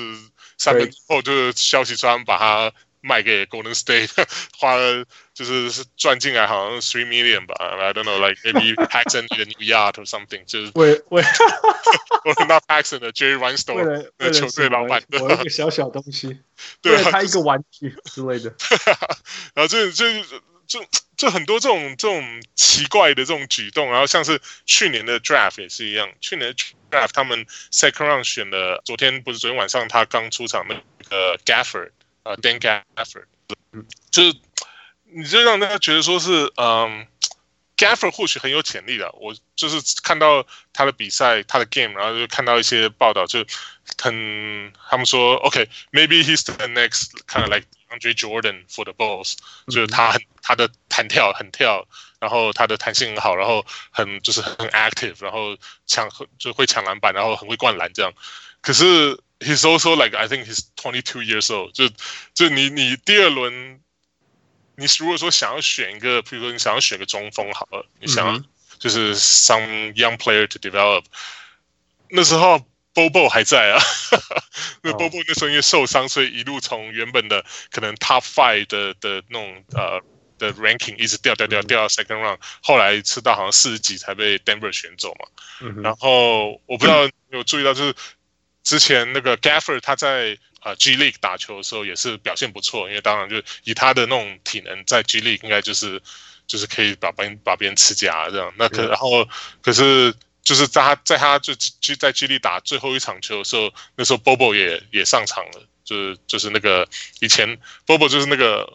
[0.57, 4.09] 三分之后就是消息传把他卖给 Golden State，
[4.57, 11.21] 花了就是赚进来好像 three million 吧，I don't know like maybe Paxson need a new yacht or something，就是为为
[12.47, 16.39] ，not Paxson 的 Jerry Reinsdorf 的球队老板，的一个小小东西，
[16.81, 18.51] 对他一个玩具之类的，
[19.53, 20.23] 然后这这。
[20.67, 26.55] 就就很多这种这种奇怪的这种举动，然后像是去年的 draft 也是一样，去年的
[26.91, 30.75] draft 他们 second round 选的，昨天不是昨天晚上他刚出场那
[31.09, 31.89] 个 Gafford
[32.23, 33.25] 啊、呃、Dan Gafford，
[34.11, 34.35] 就是
[35.05, 37.07] 你就让大家觉得说是嗯。
[37.77, 43.45] Gafford 或许很有潜力的，我就是看到他的比赛，他的 game，然后就看到一些报道，就
[44.01, 49.34] 很他们说，OK，maybe、okay, he's the next kind of like Andre Jordan for the Bulls，、
[49.66, 51.86] 嗯、就是他很他的弹跳很跳，
[52.20, 58.12] 然后他的弹性很好，然后很就是很 active，然后抢就会抢篮板，然后很会灌篮这样。
[58.60, 61.88] 可是 he's also like I think he's twenty two years old，就
[62.34, 63.80] 就你你第二轮。
[64.74, 68.42] 你如果说想要选一个，比如说你想要选个中锋好了，你想要
[68.78, 71.04] 就是 some young player to develop，
[72.08, 72.66] 那时候
[72.97, 73.77] Bobo 还在啊，
[74.81, 80.01] 那 Bobo 那时候因为受伤，所以一路从原本的可能 top five 的的那种呃
[80.39, 85.27] 的 ranking 一直掉掉掉掉到 second round，后来吃到好像四十几才被 Denver 选走嘛，
[85.83, 87.93] 然后我不知道有注意到就是
[88.63, 90.37] 之前那个 Gafford 他在。
[90.59, 96.01] 啊，G League 打球的时候也是表现不错，因为当然就以他的那种体能，在 G League 应该就是
[96.47, 98.51] 就是可以把别人把别人吃家这样。
[98.57, 99.25] 那可然后
[99.61, 100.13] 可是
[100.47, 106.87] 就是在他在他就就在 G League 打最后一场球的时候，那时候 Bobo 也也上场了，就是就是那个
[107.19, 108.71] 以前 Bobo 就是那个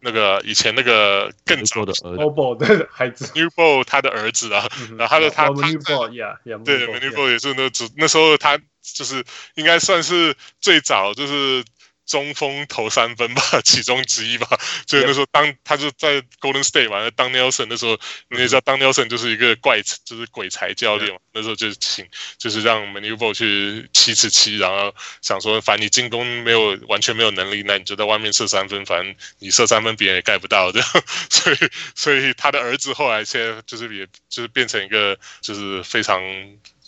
[0.00, 8.58] 那个以前那个更早的 Bobo 的孩子，New Ball 他的儿子啊，然后他的他他对 New Ball 也是那那时候他。
[8.82, 9.22] 就是
[9.56, 11.62] 应该算是最早就是
[12.10, 14.48] 中锋投三分吧，其中之一吧。
[14.84, 17.96] 所以那时候当他就在 Golden State 嘛，当 Nelson 那时候，
[18.28, 21.20] 你也知道当 Nelson 就是一个怪，就是鬼才教练嘛。
[21.32, 22.04] 那时候就请
[22.36, 24.92] 就是让 Manuvo 去七次七，然后
[25.22, 30.88] 想说，反正你进攻没有完全没有能力，那你就在外面射三分，反正你射三分别人也盖不到这样。
[31.30, 31.56] 所以
[31.94, 36.20] 所以他的儿子后来现在就是也就是变成一个就是非常。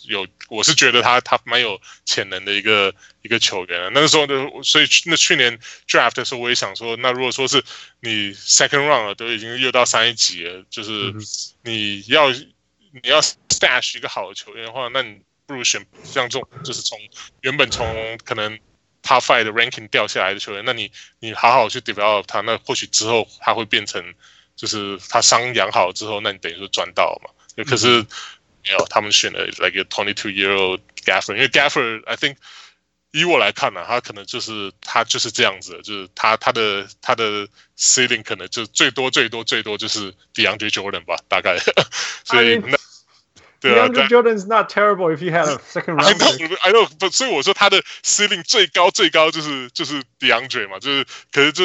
[0.07, 3.91] 有，我是觉得他他蛮有潜能的一个一个球员。
[3.93, 7.63] 那个时候呢，所以那去年 draft 的时候，我也想说，那如果说是
[8.01, 11.13] 你 second round 都已经又到三一级了，就是
[11.63, 16.97] 你要你要 stash 一个好的球员的话，那你不如选像这种，就是从
[17.41, 18.57] 原本从可能
[19.03, 24.03] top five 的 ranking 掉下来的球员，那你你好好去 develop 他，那或许之后他会变成，
[24.55, 27.29] 就是他伤养好之后，那你等于说赚到嘛。
[27.65, 28.05] 可是。
[28.63, 32.37] 没有，他们选了 like a twenty two year old Gafford，因为 Gafford，I think
[33.11, 37.47] 以我来看呢、啊，他可能就是他就是这样子，就是他他的他的
[37.77, 41.57] ceiling 可能就最多最多最多就是 DeAndre Jordan 吧，大概。
[42.23, 42.77] 所以那。
[43.59, 46.03] 对啊 DeAndre Jordan is not terrible if you had a second round.
[46.03, 46.85] I know, I know.
[46.99, 51.63] 不，所以我说他的 ceiling 最高最高就是就是 DeAndre 嘛，就是可是就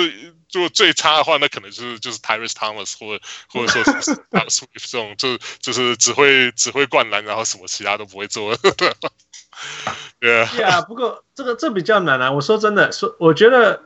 [0.52, 3.82] 如果最差的话，那可能就是就是 Tyrese Thomas 或者或者说
[4.32, 8.56] 这种，就就是只会只会灌篮，然后什么其他都不会做。
[8.76, 10.50] 对啊。
[10.54, 12.32] Yeah，不过这个这比较难啊。
[12.32, 13.82] 我说真的，说我觉得。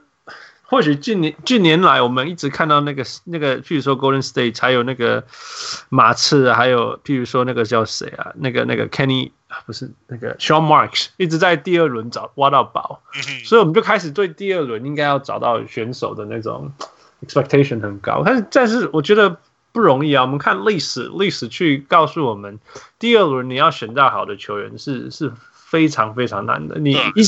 [0.65, 5.23] 或许近年近年来，我们一直看到那个那个，譬如说 Golden State，还有那个
[5.91, 8.33] 马刺，还有譬如说那个叫谁啊？
[8.37, 9.33] 那个那个 Kenny
[9.67, 13.03] 不是那个 Sean Marks，一直在第二轮找挖到宝，
[13.45, 16.73] 所以我们就开始对第二轮应该要找到选手的那种
[17.27, 18.23] expectation 很高。
[18.25, 19.37] 但是但是我觉得
[19.73, 20.23] 不容易啊。
[20.23, 22.59] 我们看历史，历史去告诉我们，
[22.99, 25.33] 第二轮你要选到好的球员是是。
[25.73, 27.23] 非常非常难的，你一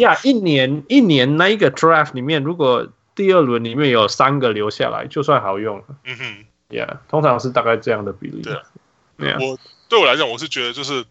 [0.00, 5.84] 呀 一年一年那一个 draft 里面，如果第二轮里面有三个留下来，就算好用了。
[6.04, 8.42] 嗯哼，Yeah，通常是大概这样的比例。
[8.42, 9.58] 对，我
[9.90, 11.04] 对我来讲，我是觉得就是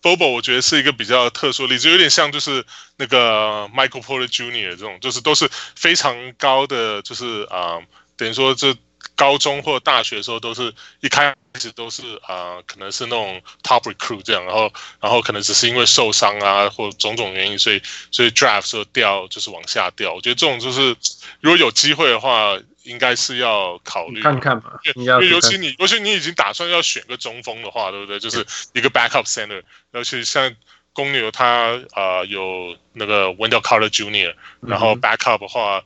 [0.00, 2.64] Bobo，我觉得是一个比较特殊的例子，有点像就是
[2.96, 4.70] 那个 Michael Porter Jr.
[4.70, 7.78] 这种，就是都是非常高的，就是啊、
[8.16, 8.74] 等于说这。
[9.14, 20.14] 高中或大学的时候，都是一开始都是啊、可能是那种 top recruit 这样，然后然后可能只是因为受伤啊或种种原因，所以所以 draft 时候掉就是往下掉。
[20.14, 20.96] 我觉得这种就是
[21.40, 24.80] 如果有机会的话，应该是要考虑看看吧。
[24.94, 28.18] 因为尤其你尤其你已经打算要选个中锋的话，对不对？
[28.20, 30.54] 就是一个 backup center，尤其像
[30.92, 35.82] 公牛他啊、呃、有那个 Wendell Carter Jr.，然后 backup 的话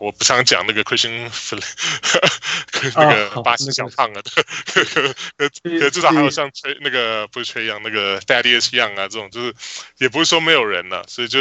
[0.00, 1.30] 我不想讲那个 Christian，
[2.96, 4.20] 那个巴西小胖啊，
[5.38, 9.54] 可可至少还有像崔那个不是崔杨那个 Thaddeus Young 啊这种，就是
[9.98, 11.38] 也不是说没有人了，所以就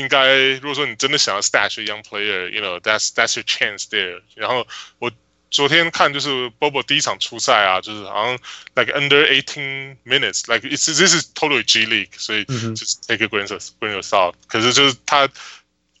[0.00, 4.20] 应该如果说你真的想要 stash a young player，you know that's that's your chance there。
[4.34, 4.66] 然后
[4.98, 5.12] 我
[5.50, 8.38] 昨天看就是 Bobo 第一场初赛啊，就是好像
[8.74, 13.94] like under eighteen minutes，like it's this is totally G League，所以就是 take a grain of grain
[13.94, 14.34] of salt。
[14.48, 15.28] 可是就是他。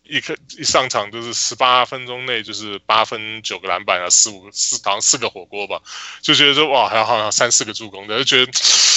[0.02, 5.80] 一开一上场就是十八分钟内就是八分九个篮板啊，四五四好像四个火锅吧，
[6.20, 8.50] 就觉得说哇，还有好像三四个助攻的，就觉得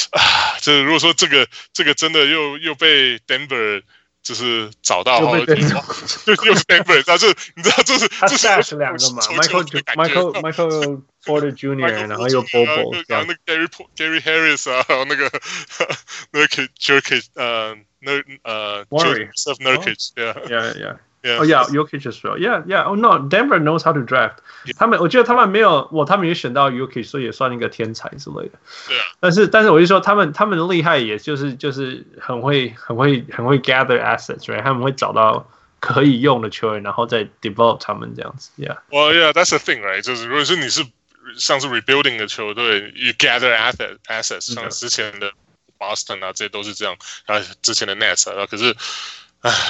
[0.10, 3.84] 啊，就是如果说这个这个真的又又被 Denver
[4.23, 12.09] 就是找到，又又是 Denver，那这你知道这是这是 Dash 两个嘛，Michael Michael Michael Porter Jr.
[12.09, 15.31] 然后又 Bobo，然后那个 Gary Gary Harris 啊，然后那个
[16.33, 17.77] 那个 Jerkic 呃。
[18.01, 18.13] 那
[18.45, 19.59] 呃，Joseph
[21.23, 24.37] Nurkic，yeah，yeah，yeah，yeah，哦，yeah，Jokic as well，yeah，yeah，oh no，Denver knows how to draft，
[24.77, 28.59] 他们我觉得他们没有，我他们也选到 Jokic，所以也算一个天才之类的。
[28.87, 29.05] 对啊。
[29.21, 34.63] 但是但是我就说他们他们的厉害，也就是就是很会很会很会 gather assets，right？
[34.63, 40.03] 他们会找到可以用的球员，然后再 develop 他们这样子，yeah。Well yeah，that's the thing，right？
[40.03, 40.87] 就是如果说你是
[41.37, 45.33] 像是 rebuilding 的球队，you gather assets assets，像之前的。
[45.81, 46.97] Boston 啊，这些都是这样。
[47.27, 48.75] 啊，之前的 Nets 啊，可是，唉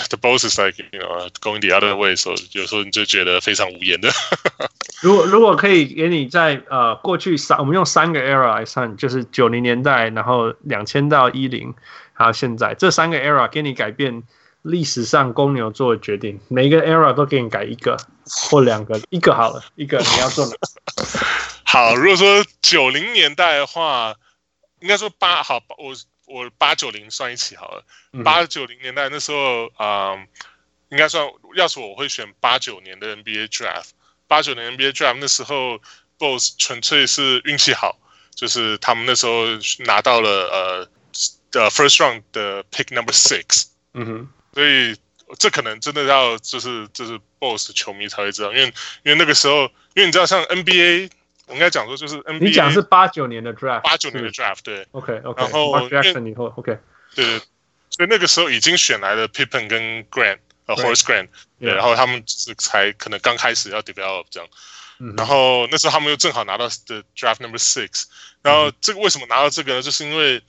[0.09, 4.09] ，The Bulls is like you know going the other way，所以有时候你就觉得非常无言的。
[5.01, 11.73] 如果如果可以给你在呃过去三，我们用三个 era 来算，就是九零年代，然后两千到一零，
[12.13, 14.23] 还有现在这三个 era 给你改变
[14.61, 17.97] 历史上公牛做的决定，每一个 era 都给你改一个
[18.49, 20.57] 或两个，一个好了，一个你要做的。
[21.65, 24.15] 好，如果说九零年代的话。
[24.81, 27.85] 应该说八好，我我八九零算一起好了。
[28.23, 30.27] 八九零年代那时候，啊、呃，
[30.89, 33.89] 应该算，要是我会选八九年的 NBA Draft。
[34.27, 35.81] 八九年 NBA Draft 那时候
[36.17, 37.99] ，Bulls 纯粹是运气好，
[38.33, 39.45] 就是他们那时候
[39.85, 40.89] 拿到了呃
[41.51, 43.67] 的 First Round 的 Pick Number Six。
[43.93, 44.95] 嗯哼，所以
[45.37, 48.65] 这可能真的要就是就是 Boss 球迷才会知道，因为
[49.03, 51.11] 因为那个时候，因为你知道像 NBA。
[51.47, 56.77] 我应该讲说，就是 NBA，你讲是八九年的 draft，八九年的 draft，对，OK OK，然后 Jackson 以后，OK，
[57.15, 57.39] 对对，
[57.89, 61.27] 所以那个时候已经选来了 Pippen 跟 Grant，呃，Horace Grant，
[61.59, 64.49] 对，然后他们是才可能刚开始要 develop 这样，
[65.17, 68.05] 然后那时候他们又正好拿到的 draft number six，
[68.41, 69.81] 然后这个为什么拿到这个呢？
[69.81, 70.41] 就是因为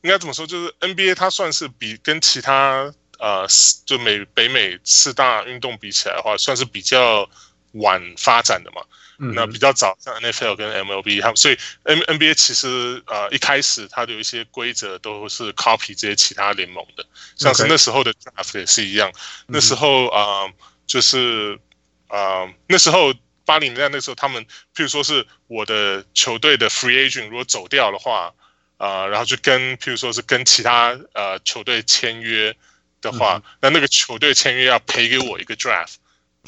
[0.00, 3.46] 应该怎么说，就是 NBA 它算是比跟其他呃
[3.84, 7.28] 就美北美四大运动比起来的话，算是比较
[7.72, 8.82] 晚发展的嘛。
[9.20, 17.04] 那比较早，像 NFL 跟 MLB，他们所以 N NBA 其实呃一开始它的有一些规则都是 copy 这些其他联盟的，
[17.34, 19.10] 像是那时候的 draft 也是一样。
[19.48, 20.52] 那时候啊、呃，
[20.86, 21.58] 就是
[22.06, 23.12] 啊、呃，那时候
[23.44, 28.32] 八零年代那时候，他们譬如说是我的球队的 free agent 如果走掉的话
[28.76, 32.54] 啊、呃，然后就跟譬如说是跟其他呃球队签约
[33.00, 35.94] 的话，那那个球队签约要赔给我一个 draft。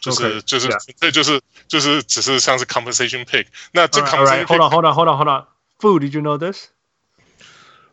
[0.00, 1.10] 就是 okay, 就是，这 yeah.
[1.10, 3.46] 就是就是只是像是 compensation pick。
[3.72, 6.68] 那这 compensation hold on hold on hold on hold on，Food did you know this？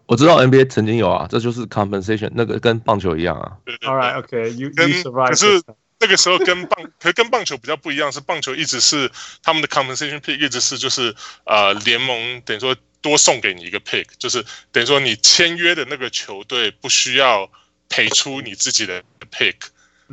[0.06, 3.58] 我知道 NBA 曾经有啊，这就是 compensation，那个跟棒球一样啊。
[3.66, 5.28] 对对对 All right, okay, you, 跟 you survived.
[5.28, 5.62] 可是
[6.00, 9.12] 那个时候跟棒，可是跟棒球比较不一样，是棒球一直是
[9.44, 17.50] 他们的 compensation pick 一直是就是呃联盟等于说多送给你一个 pick，就是等于说你签约的那个球队不需要
[17.90, 19.56] 赔出你自己的 pick。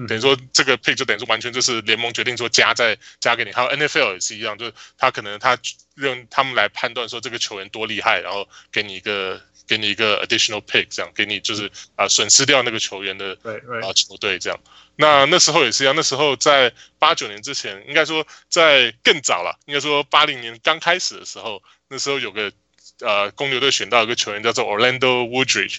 [0.08, 5.56] 等于说这个 pick 就等于说完全就是联盟决定说加在加给你，还有 NFL 也是一样，就是他可能他
[5.94, 13.38] 让他们来判断说这个球员多厉害，然后给你一个给你一个 additional pick，这样给你就是啊损失掉那个球员的
[13.82, 14.58] 啊球队这样。
[14.96, 22.52] 那那时候也是一样，那时候在八九年之前，应该说在更早了，应该说八零年刚开始的时候，那时候有个
[23.00, 25.78] 呃公牛队选到一个球员叫做 Orlando Woodridge。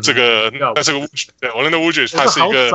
[0.00, 1.06] 这个那是个
[1.40, 2.70] 对，Orlando Woodridge 他是一个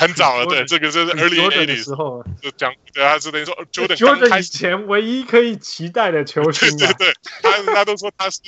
[0.00, 8.40] 很早了，对，这个就是 early eighties 时候就讲，对他是等于说 Jordan 以前唯一可以期待的球星，对对对，他他都说他是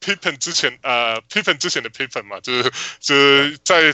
[0.00, 2.70] Pippen 之前呃 Pippen 之前的 Pippen 嘛，就是
[3.00, 3.92] 就是在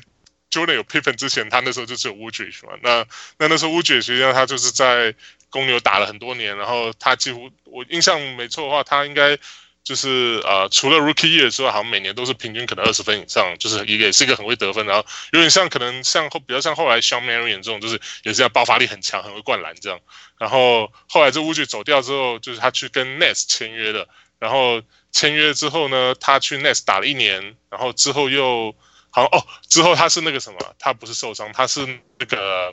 [0.50, 3.04] Jordan 有 Pippen 之前，他那时候就是有 Woodridge 嘛，那
[3.38, 5.14] 那那时候 Woodridge 实际上他就是在
[5.50, 9.38] 公牛打了很多年，然后他几乎我印象没错的话，他应该。
[9.84, 19.98] 就是呃，除了 Rookie Year 之外，好像每年都是平均可能二十分以上，就是一个也是一个很会得分，然后有点像可能像后比较像后来 Shawn Marion 这种，就是也是要爆发力很强，很会灌篮这样。
[20.38, 24.06] 然后后来这 Woodridge 走掉之后，就是他去跟 Nets 签约的，
[24.38, 28.74] 然后签约之后呢，他去 Nets 打了一年，然后之后又
[29.10, 31.86] 好像哦，之后他是那个什么，他不是受伤，他是
[32.18, 32.72] 那个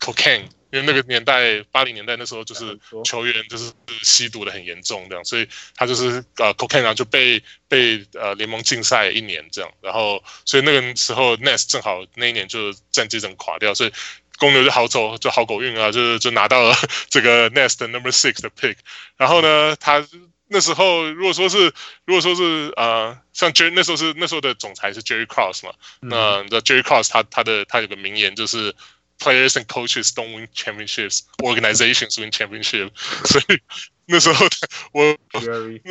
[0.00, 0.48] Cocaine。
[0.72, 3.70] 因为那个年代，八零年代那时候就是球员就是
[4.02, 13.92] 吸毒的很严重这样，所以他就是呃 cocaine 就被被呃联盟禁赛一年这样，然后所以那个时候 Nets 正好那一年就战绩整垮掉，所以
[14.38, 16.74] 公牛就好走就好狗运啊，就是就拿到了
[17.10, 18.76] 这个 Nets 的 number six 的 pick，
[19.18, 20.08] 然后呢，他
[20.48, 21.70] 那时候如果说是
[22.06, 28.74] 如果说是呃像 Jerry 那时候是那时候的总裁是 Jerry Cross 嘛，那 Jerry Cross 他他的他有个名言就是。
[29.19, 32.91] players and coaches don't win championships, organizations win championship。
[33.25, 33.59] 所以
[34.05, 34.45] 那时候
[34.91, 35.81] 我 Jerry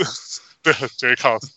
[0.63, 1.49] 对 Jerry Krause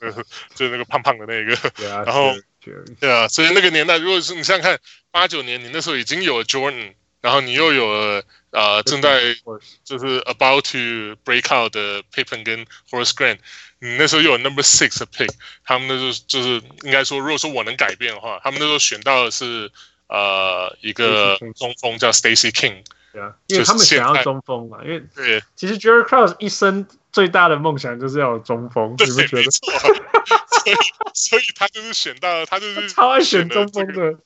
[0.55, 1.55] 就是那个胖胖的那个。
[1.55, 2.95] Yeah, 然后 Jerry.
[2.99, 4.79] 对啊，所以那个年代，如果是你想想看，
[5.11, 9.35] 八九年你那时候已经有了 Jordan，然后你又有了呃正在
[9.83, 13.39] 就是 about to break out 的 Pippen 跟 Horace Grant，
[13.79, 15.29] 你那时候又有 Number Six 的 pick，
[15.63, 19.71] 他们那时候就是应该说，如果说我能改变的话，他们那时候选到的是
[20.08, 22.82] 呃一个中锋叫 Stacey King。
[23.12, 29.42] 对啊，因为他们想要中锋嘛，因为对，其实 Jerry Krause 一生最大的梦想就是要有中锋，对你不觉得？
[29.42, 29.72] 没错，
[30.64, 30.76] 所以
[31.14, 34.16] 所以他就是选到他就是 超爱选中锋的，对，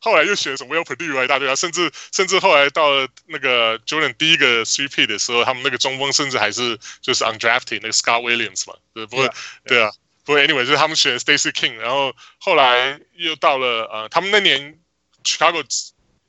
[0.00, 9.34] 后来又选什么？Will Perdue 啊一大堆啊，甚至甚至后来到了那个 Jordan 第一个 three P 的时候，他们那个中锋甚至还是就是 undrafted 那个 Scott Williams 嘛，对不过 Yeah,
[9.66, 9.92] 对啊，
[10.30, 14.78] 不过 anyway 就是他们选 Stacey King，然后后来又到了呃，他们那年
[15.24, 15.64] Chicago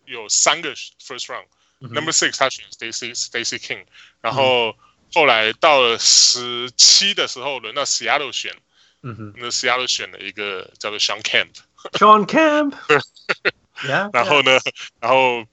[0.06, 1.46] 有三个 first round。
[1.78, 3.86] Number six，他选 Stacey Stacey King，
[4.20, 4.76] 然后
[5.14, 8.56] 后来到了十七的时候，轮到 Seattle 选，
[9.04, 11.54] 嗯哼，那 Seattle 选了一个叫做 Kemp。
[11.92, 14.60] Shawn Kemp，Yeah，然后呢，
[15.00, 15.46] 然后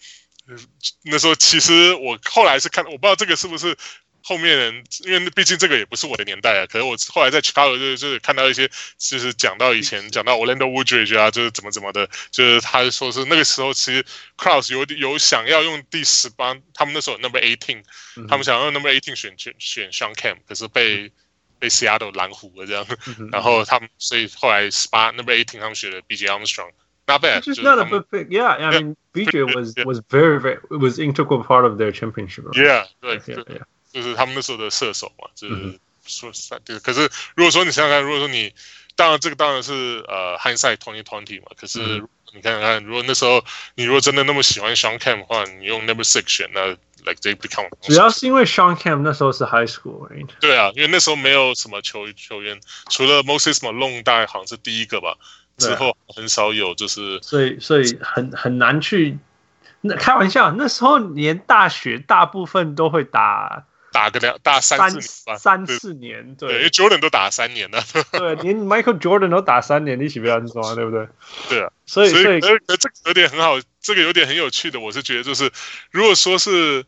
[1.02, 3.76] 那时候其实我后来是看，我不知道这个是不是。
[4.28, 6.66] 后面人，因为毕竟这个也不是我的年代啊。
[6.66, 8.68] 可是我后来在 Chicago 就就是看到一些，
[8.98, 14.04] 就是讲到以前讲到 Orlando Woodridge 啊，就是怎么怎么的，就是他说是那个时候其实
[14.36, 17.84] Krause 有有想要用第十八，他们那时候 Number Eighteen，、
[18.18, 21.10] 嗯、他们想要用 Number Eighteen 选选选 Shawn Kemp，可是被、嗯、
[21.58, 22.86] 被 Seattle 拦胡了这样。
[23.18, 27.40] 嗯、然后他们所以后来十八 Number Eighteen 他们选了 B J Armstrong，not bad。
[27.40, 28.58] Just not a big pick，yeah。
[28.58, 32.44] I mean B J was was very very it was integral part of their championship。
[32.52, 33.62] Yeah，对对。
[33.92, 36.78] 就是他们那时候的射手嘛，就是说三对。
[36.80, 38.52] 可是如果说你想想看，如果说你，
[38.96, 41.48] 当然这个当然是呃 hindsight twenty twenty 嘛。
[41.56, 42.02] 可是
[42.34, 43.42] 你看看，如果那时候
[43.74, 46.66] 你如果真的那么喜欢 Shawn Kemp 的话，你用 number six 选，那
[47.04, 47.68] like they become。
[47.80, 50.28] 主要是因为 Shawn Kemp 那时候是 high school，right？
[50.40, 52.60] 对啊，因为那时候没有什么球球员，
[52.90, 55.16] 除了 Moses Malone 大概好像是第一个吧，
[55.56, 57.18] 之后很少有就是。
[57.22, 59.18] 所以所以很很难去，
[59.80, 63.64] 那开玩笑，那时候连大学大部分都会打。
[63.98, 67.82] 打个两打三四年吧，三四年，对，因为 Jordan 都打三年了，
[68.12, 71.08] 对， 连 Michael Jordan 都打三年，你岂不要说， 对不对？
[71.48, 75.50] 对啊，所以所以，所以这个有点很好，这个有点很有趣的，我是觉得就是，
[75.90, 76.84] 如果说是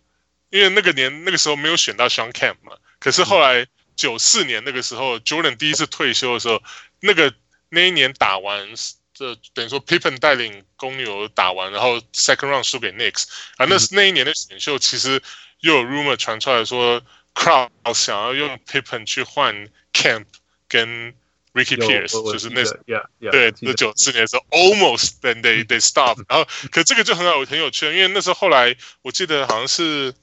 [0.51, 6.63] 因为那个年那个时候没有选到 Shawn Kemp 嘛，可是后来九四年那个时候 Jordan 第一次退休的时候，
[7.01, 7.35] 那个
[7.71, 8.69] 那一年打完，
[9.13, 13.25] 这等于说 Pippen 带领公牛打完，然后 Second Round 输给 Knicks
[13.57, 15.21] 啊，那是那一年的选秀其实。
[15.61, 17.03] 又有 rumor 传出来说
[17.35, 20.25] ，Krause 想要用 Pippen 去换 Camp
[20.69, 21.15] 跟
[21.53, 30.15] Ricky Pierce，就是那时 yeah, yeah, 对，那九四年的时候 almost then they they stop，然后可这个就很好很有趣，因为那时候后来我记得好像是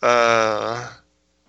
[0.00, 0.88] 呃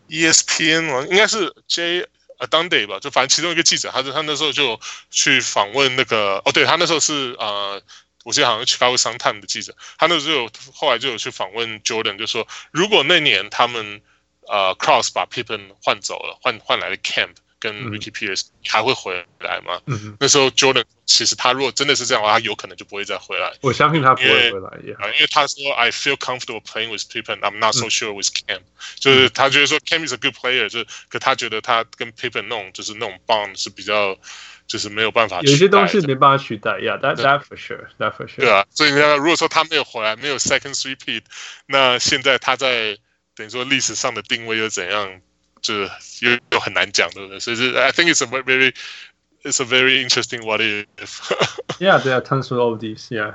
[0.10, 2.06] ESPN 应该是 Jay
[2.40, 7.82] Adande 吧，就反正其中一个记者，他就他那时候就去访问那个哦，对他那时候是呃。
[8.26, 14.02] 我记得好像是 Chicago Sun-Times 的记者，他那时候有后来就有去访问 Jordan，就说如果那年他们
[14.48, 19.80] 呃 Krause 把 Pippen 换走了，换换来了 Camp 跟 Ricky Pierce，嗯、还会回来吗？
[19.86, 23.54] 嗯、那时候 Jordan 其实他如果真的是这样的话，他有可能就不会再回来。
[23.62, 28.66] 我相信他不会回来，因为，因为他说 I feel comfortable playing with Pippen，I'm not so sure with Camp，、嗯、
[29.00, 34.18] 就是他觉得说 Camp is a good player，就是可他觉得他跟 Pippen 那种就是那种 bond 是比较。
[34.67, 38.37] 就是没有办法，有些东西没办法取代，Yeah，that that for sure，that for sure。
[38.37, 41.23] 对啊，所以你看，如果说他没有回来，没有 second repeat，
[41.67, 42.97] 那现在他在
[43.35, 45.21] 等于说历史上的定位又怎样，
[45.61, 47.41] 就又又很难讲，对不对？
[47.41, 53.35] 所以是，I think it's a very，it's a very interesting what if。Yeah，there are tons of these，Yeah，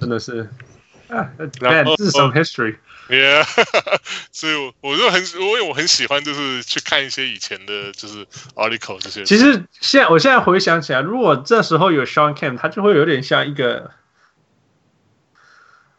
[0.00, 0.48] 真的是
[1.08, 1.30] 啊，
[1.60, 2.76] Man，这是 some history。
[3.09, 3.45] Yeah，
[4.31, 9.23] 所以我我就很，因为我很喜欢，就是去看一些以前的，就是 article 这些。
[9.23, 13.91] 其实现在，我现在回想起来，如果这时候有 Shawn Kemp，他就会有点像一个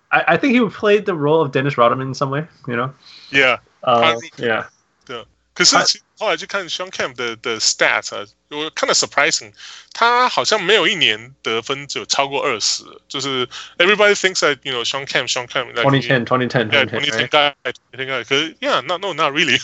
[0.08, 4.66] ，I I think he would play the role of Dennis Rodman in some way，you know？Yeah，呃，Yeah，
[5.06, 5.24] 对。
[5.54, 5.76] 可是
[6.18, 9.52] 后来去看 Shawn Kemp 的的 stats 啊，我看了 surprising，
[9.92, 13.46] 他好像没有一年得分只有超过二十，就是
[13.78, 17.10] everybody thinks that you know Shawn Kemp Shawn Kemp twenty ten twenty ten yeah twenty
[17.10, 19.60] ten guy twenty ten guy，可是 yeah no no not really，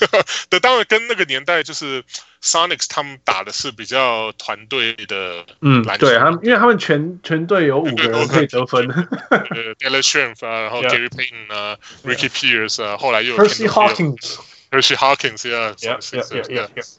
[0.51, 2.05] 那当然跟那个年代就是
[2.43, 8.87] Sonics 他们打的是比较团队的，嗯，对他们，因为他们全全队有五个人可以得分，
[9.31, 14.39] 呃，Taylor Shrimp 啊，然后 Gary Payton 啊，Ricky Pierce 啊，后来又 Percy Hawkins。
[14.75, 15.75] Hershey Hawkins 呀，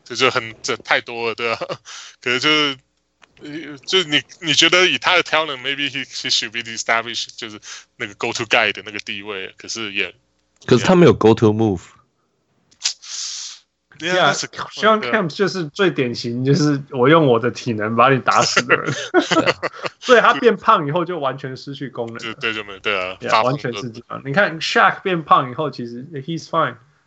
[0.05, 1.67] 这就很这太多了，对吧？
[2.21, 2.77] 可是就是
[3.85, 7.59] 就你你觉得以他的 talent，maybe he he should be established，就是
[7.97, 10.15] 那个 go to guy 的那个地位，可是也，
[10.65, 11.81] 可是他没有 go to move。
[13.97, 18.93] Yeah，Shawn Kemp 就是最典型，就是我用我的体能把你打死的人，
[20.01, 22.17] 所以他变胖以后就完全失去功能。
[22.17, 24.21] 对对就没对啊完全是这样。
[24.25, 26.49] 你看 Shaq 变胖以后，其实 he's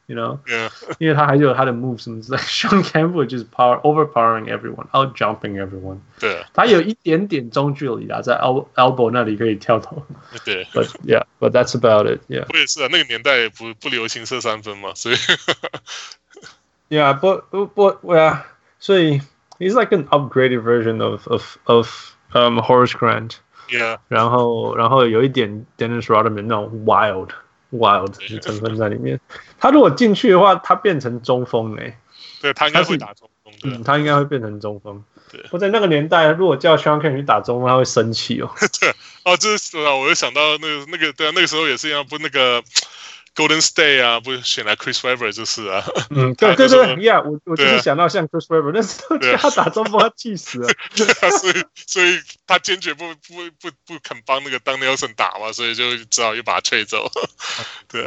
[0.08, 0.70] fine，you know，yeah.
[1.00, 2.38] 因为他还是有他的 moves 什么之类。
[2.38, 6.00] Shawn Kemp 就是 power overpowering everyone，out jumping everyone。
[6.20, 10.06] 对，他有一点点中距离啊，在 elbow 那里可以跳投。
[10.46, 12.46] 对，But yeah，but that's about it，yeah。
[12.52, 15.16] 我也是啊，那个年代不不流行射三分嘛，所以。
[16.90, 18.44] Yeah, but but but yeah.
[18.80, 19.22] 所以
[19.58, 21.88] he's like an upgraded version of of of
[22.34, 23.38] um Horace Grant.
[23.70, 23.98] Yeah.
[24.10, 27.30] 然后然后有一点 Dennis Rodman 那种 wild
[27.73, 29.21] Wild 的成分在里面。
[29.59, 31.83] 他如果进去的话，他变成中锋呢？
[32.41, 33.53] 对，他应该会打中锋。
[33.65, 35.03] 嗯，他应该会变成中锋。
[35.31, 35.45] 对。
[35.51, 38.51] 我在那个年代，如果叫 Shawn Kemp 去打中锋，他会生气哦。
[38.81, 38.91] 对。
[39.25, 42.63] 哦，这是啊，我又想到那个那个对啊，那个时候也是一样，不那个。
[43.39, 45.85] Golden State 啊，不是选来 Chris Webber 就是啊。
[46.11, 50.69] 嗯，对对对，Yeah，我我就是想到像 Chris Webber，那时候他打中锋，他气死了。
[51.39, 57.09] 所以所以他坚决不不不不肯帮那个 Don Nelson 打嘛，所以就只好又把他吹走。
[57.87, 58.03] 对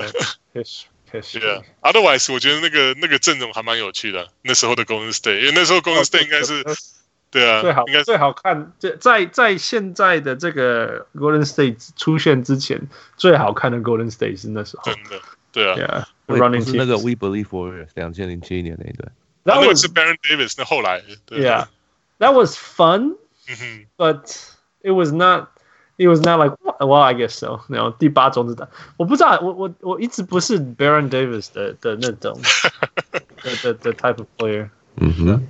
[0.53, 0.81] ，Yes
[1.13, 1.39] Yes。
[1.39, 1.63] Yeah。
[1.81, 4.27] Otherwise，我觉得那个那个阵容还蛮有趣的。
[4.41, 6.65] 那时候的 Golden State，因为那时候 Golden State 应该是。
[7.30, 14.84] 对啊，最好应该最好看，在在在现在的这个 Golden State 出现之前，最好看的 Golden State 是那时候。
[14.84, 15.20] 真的，
[15.52, 16.08] 对啊。
[16.28, 19.08] Yeah，Running 是那个 We Believe Warriors 两千零七年那一队。
[19.42, 21.02] 那个是 Baron Davis，那后来。
[21.28, 24.36] Yeah，that was fun。But
[24.82, 25.48] it was not.
[25.98, 27.60] It was not like well, I guess so.
[27.68, 32.38] 然后第八种子弹，我不知道，我我我一直不是 Baron Davis 的的那种
[33.42, 34.68] 的的的 type of player。
[34.96, 35.46] 嗯哼。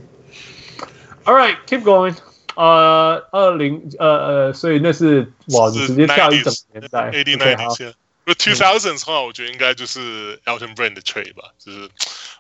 [1.26, 2.16] All right, keep going.
[2.56, 7.10] 呃，二零呃呃，所以那是哇，你直接跳一整年代。
[7.12, 7.94] Nineties，
[8.26, 11.52] 如果 two thousands 的话，我觉得应该就是 Elton Brand 的 trade 吧。
[11.58, 11.90] 就是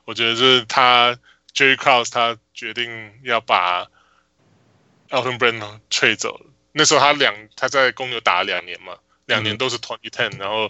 [0.05, 1.17] 我觉得就是他
[1.55, 3.85] Jerry Krause 他决定要把
[5.09, 6.41] Elton Brand trade 走。
[6.73, 10.69] 那时候他两他在公牛打了两年嘛，两年都是 twenty ten，然后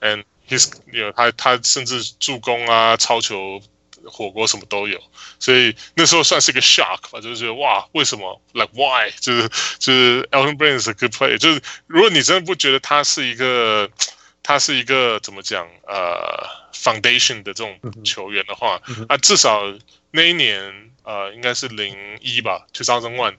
[0.00, 3.60] and his 有他他甚至助攻啊，超球。
[4.04, 5.00] 火锅什么都有，
[5.38, 9.10] 所以那时候算是一个 shock 吧，就是觉得哇，为什么？Like why？
[9.20, 9.48] 就是
[9.78, 11.38] 就是 Elton Brand is a good player。
[11.38, 13.90] 就是如果你真的不觉得他是一个，
[14.42, 15.68] 他是一个怎么讲？
[15.86, 19.62] 呃，foundation 的这种球员的话，那、嗯啊、至少
[20.12, 23.34] 那一年呃，应该是零一吧，two thousand one。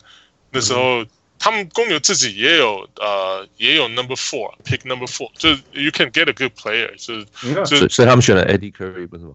[0.52, 1.08] 那时候、嗯、
[1.40, 9.34] 他们公牛自己也有呃，也有 number four pick number four，就是 you can get a good player，就是、嗯、就所以所以他们选了 Eddie Curry 不是吗？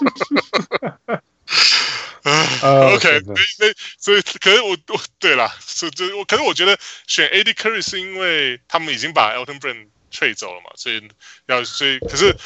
[2.22, 2.46] 啊
[2.94, 11.02] ，OK，那那所以可是我我对了，所以就我可是我觉得选 AD Curry 是因为他们已经把 Elton Brand 吹走了嘛，所以
[11.46, 12.36] 要所以可是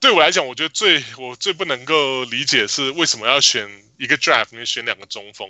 [0.00, 3.68] 对我来讲，我觉得最我最不能够理解是为什么要选
[3.98, 5.48] 一个 Draft 里面选两个中锋，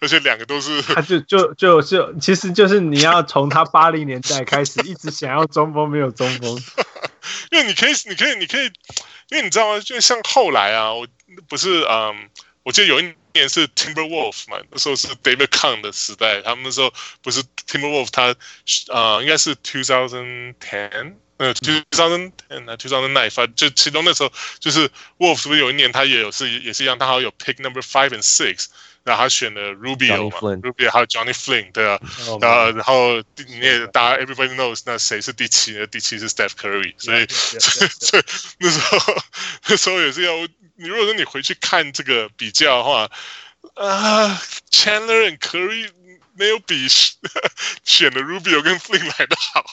[0.00, 6.62] 而且两个都是他就就就就其实就是你要从他八零年代开始一直想要中锋没有中锋，
[7.50, 8.70] 因为你可以你可以你可以。
[9.28, 9.80] 因为你知道吗？
[9.80, 11.04] 就像后来啊，我
[11.48, 12.30] 不是嗯，
[12.62, 18.36] 我记得有一年是 Timberwolf 嘛，那时候是 David Kahn 的时代，他们那时候不是 Timberwolf，他
[18.86, 28.10] 呃应该是 two thousand ten，呃 two thousand ten 啊 two thousand nine，反正就其中那时候就是 Wolf 是不是有一年他也有是也是一样，他好像有 pick number five
[28.10, 28.66] and six。
[29.06, 31.98] 然后他选了 Rubio 嘛，Rubio 还有 Johnny Flynn，对啊，
[32.40, 35.86] 然后然后你也大家 everybody knows 那谁是第七呢？
[35.86, 38.22] 第七是 Steph Curry，所以所以
[38.58, 39.22] 那时候
[39.68, 40.32] 那时候也是要
[40.74, 43.08] 你如果说你回去看这个比较的话
[43.76, 45.88] 啊，Chandler and Curry。
[46.35, 49.63] 没有比选的 Rubio 跟 Flynn 来的好，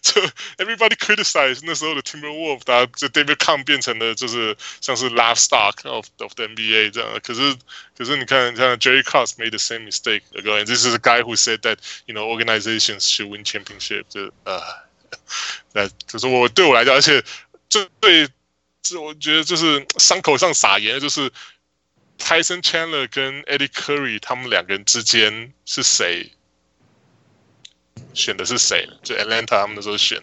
[0.00, 0.20] 就
[0.58, 7.18] Everybody criticize 那时候的 Timberwolves，他就 David Kahn 变成了就是像是 Last Stock of of the NBA 这样。
[7.22, 7.56] 可是
[7.96, 10.66] 可是你看像 Jerry Krause made the same mistake again.
[10.66, 14.04] This is a guy who said that you know organizations should win championship。
[14.08, 14.60] 就呃，
[15.72, 17.24] 那就是我对我来讲，而且
[17.68, 18.28] 这对
[18.82, 21.32] 这我觉得就是伤口上撒盐，就是。
[22.17, 26.31] Tyson Chandler 跟 Eddie Curry 他们两个人之间是谁
[28.13, 28.89] 选的是谁？
[29.03, 30.21] 就 Atlanta 他们那时候选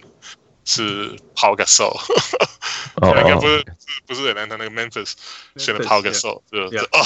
[0.65, 1.99] 是 Paul Gasol，
[3.03, 3.65] 应该不是
[4.07, 5.13] 不是 Atlanta 那个 Memphis
[5.57, 7.05] 选的 Paul Gasol，就就啊，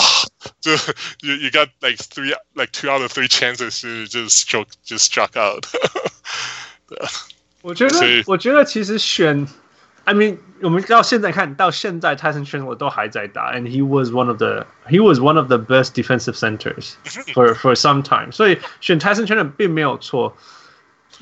[0.61, 0.73] 就
[1.21, 5.05] you you got like three like two out of three chances to just struck just
[5.05, 5.67] struck out。
[7.63, 9.47] 我觉得我觉得其实选。
[10.08, 16.36] I mean，我们到现在看到现在，Tyson Chandler 都还在打，and he was one of the he was one of the best defensive
[16.36, 16.96] centers
[17.34, 18.30] for for some time。
[18.34, 20.36] 所以选 Tyson Chandler 并没有错。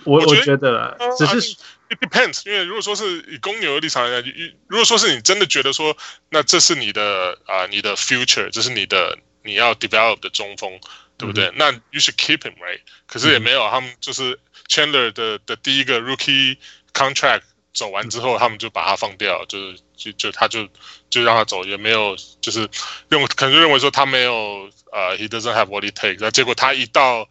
[0.03, 1.55] 我我觉得只是
[1.89, 4.31] it depends，因为如果说是以公牛的立场来讲，
[4.67, 5.95] 如果说是你真的觉得说，
[6.29, 10.79] 那这是你的啊、呃，你的 future，这是你的你要 develop 的中锋，
[11.17, 11.49] 对不对？
[11.49, 12.79] 嗯、那 you should keep him right。
[13.05, 16.57] 可是也没有，嗯、他们就是 Chandler 的的第一个 rookie
[16.93, 17.41] contract。
[17.76, 20.66] 走完之后，他们就把他放掉，就是就就他就
[21.10, 22.66] 就让他走，也没有就是
[23.10, 26.16] 认可能就认为说他没有呃、uh,，he doesn't have what he takes。
[26.20, 27.28] 那结果他一到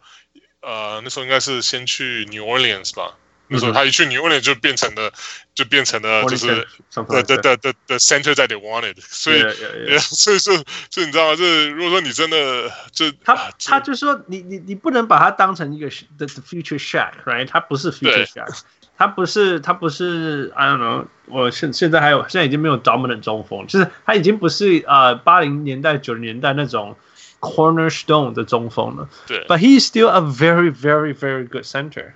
[0.60, 3.16] 呃那时候应该是先去 New Orleans 吧，
[3.48, 5.12] 那时候他一去 New Orleans 就变成了
[5.52, 8.96] 就变成了就是 the the the the, the center that they wanted。
[9.00, 9.98] 所以 yeah, yeah, yeah.
[9.98, 10.56] 所以说
[10.88, 11.34] 就你知道吗？
[11.34, 15.88] 就是如果说你真的就他他就说你你你不能把他当成一个
[16.18, 17.48] the future Shaq，right？
[17.48, 18.60] 他不是 future Shaq。
[18.98, 21.04] 他不是，他不是，I don't know。
[21.26, 26.96] 我现现在还有，现在已经没有 dominant 中锋，就是他已经不是呃八零年代九零年代那种
[27.40, 29.08] cornerstone 的中锋了。
[29.26, 32.12] 对，But he's still a very, very, very good center。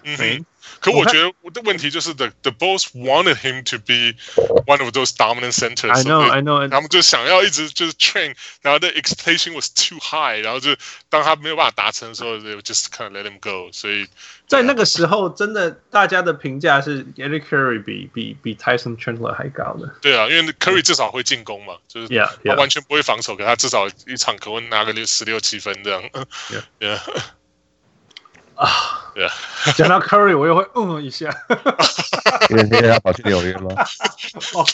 [0.80, 4.18] 可我觉得我的问题就是，the the Bulls wanted him to be
[4.66, 6.68] one of those dominant centers。I know, I know。
[6.68, 10.76] 他们就想要一直就是 train，然后 the expectation was too high，然后就
[11.10, 13.72] 当他没有办法达成的时候，they just kind of let him go。
[13.72, 14.08] 所以。
[14.48, 19.96] 在那个时候，真的大家的评价是 Gary Curry 比比比 Tyson Chandler 还高的。
[20.02, 22.08] 对啊，因为 Curry 至少会进攻嘛，就是
[22.44, 26.04] 他完全不会防守，可他至少一场可能拿个六十六七分这样。
[26.80, 27.00] Yeah，
[28.65, 29.33] 啊，对啊。
[29.77, 31.31] 讲到 Curry，我又会嗯一下。
[32.51, 33.71] 因为因为他跑去纽约吗？
[34.55, 34.67] 哦，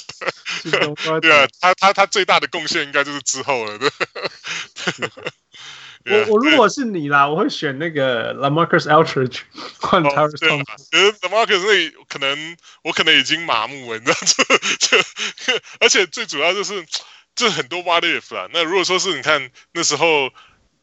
[1.20, 3.90] 对啊，他他他最大的贡献应该就是之后了，对。
[6.08, 9.40] 我 我如果是你啦，我会选那个 LaMarcus Aldridge
[9.80, 10.64] 换 Tyus Thompson。
[10.92, 14.18] 可是 LaMarcus 那可能我可能已经麻木了，你知道
[14.78, 14.96] 这
[15.38, 16.86] 这而且最主要就是
[17.34, 18.48] 这很多 What if 啦。
[18.52, 20.30] 那如果说是你看那时候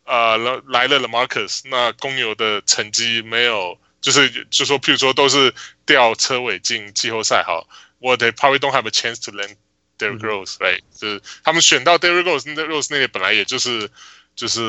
[0.06, 0.38] 呃、
[0.68, 5.54] 来了 LaMarcus，那公牛的成绩没有，就是就说譬如说都是
[5.86, 7.68] 吊车尾进季后赛，好，
[8.00, 9.56] 我 they probably don't have a chance to land
[9.98, 13.90] Derrick Rose，right？、嗯、就是他们选到 Derrick Rose，Derrick Rose 那个本来也就是。
[14.36, 14.60] 就是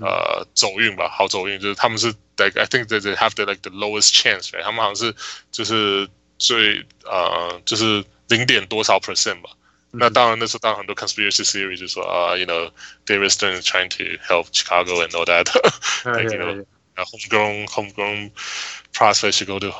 [0.00, 2.08] 呃走运吧，好走运，就是他们是
[2.38, 4.64] like I think that they have the like the lowest chance，right?
[4.64, 5.14] 他们好像是
[5.52, 6.08] 就是
[6.40, 9.50] 最呃就是零点多少 percent 吧。
[9.91, 12.71] 嗯、那当然那时候当然很多 conspiracy theory 就说啊、uh,，you know
[13.05, 16.65] David Stern is trying to help Chicago and all that，like you know
[16.95, 18.31] homegrown homegrown
[18.93, 19.73] prospects should go to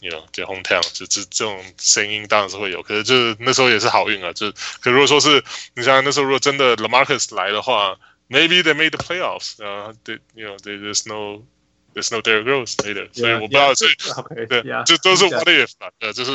[0.00, 5.42] you know their hometown，就这这种声音当然是会有，可是就是那时候也是好运啊，就可如果说是
[5.74, 7.98] 你像那时候如果真的 LaMarcus 来的话。
[8.30, 9.58] Maybe they made the playoffs.
[9.58, 11.44] Uh, they, you know, they, there's no,
[11.94, 13.08] there's no Derrick Rose later.
[13.10, 13.86] 所以我不知道这，
[14.46, 16.32] 对，这都是 what if 啊，呃，就是，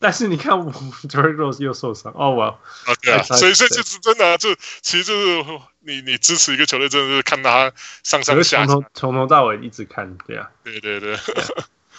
[0.00, 2.46] 但是你看，Derrick Rose 又受伤，哦，哇，
[2.86, 5.44] 啊，对啊，所以这就是真的，就其实就是
[5.80, 7.70] 你你支持一个球队，真的是看他
[8.02, 11.18] 上上下下，从头从头到尾一直看，对啊，对对对，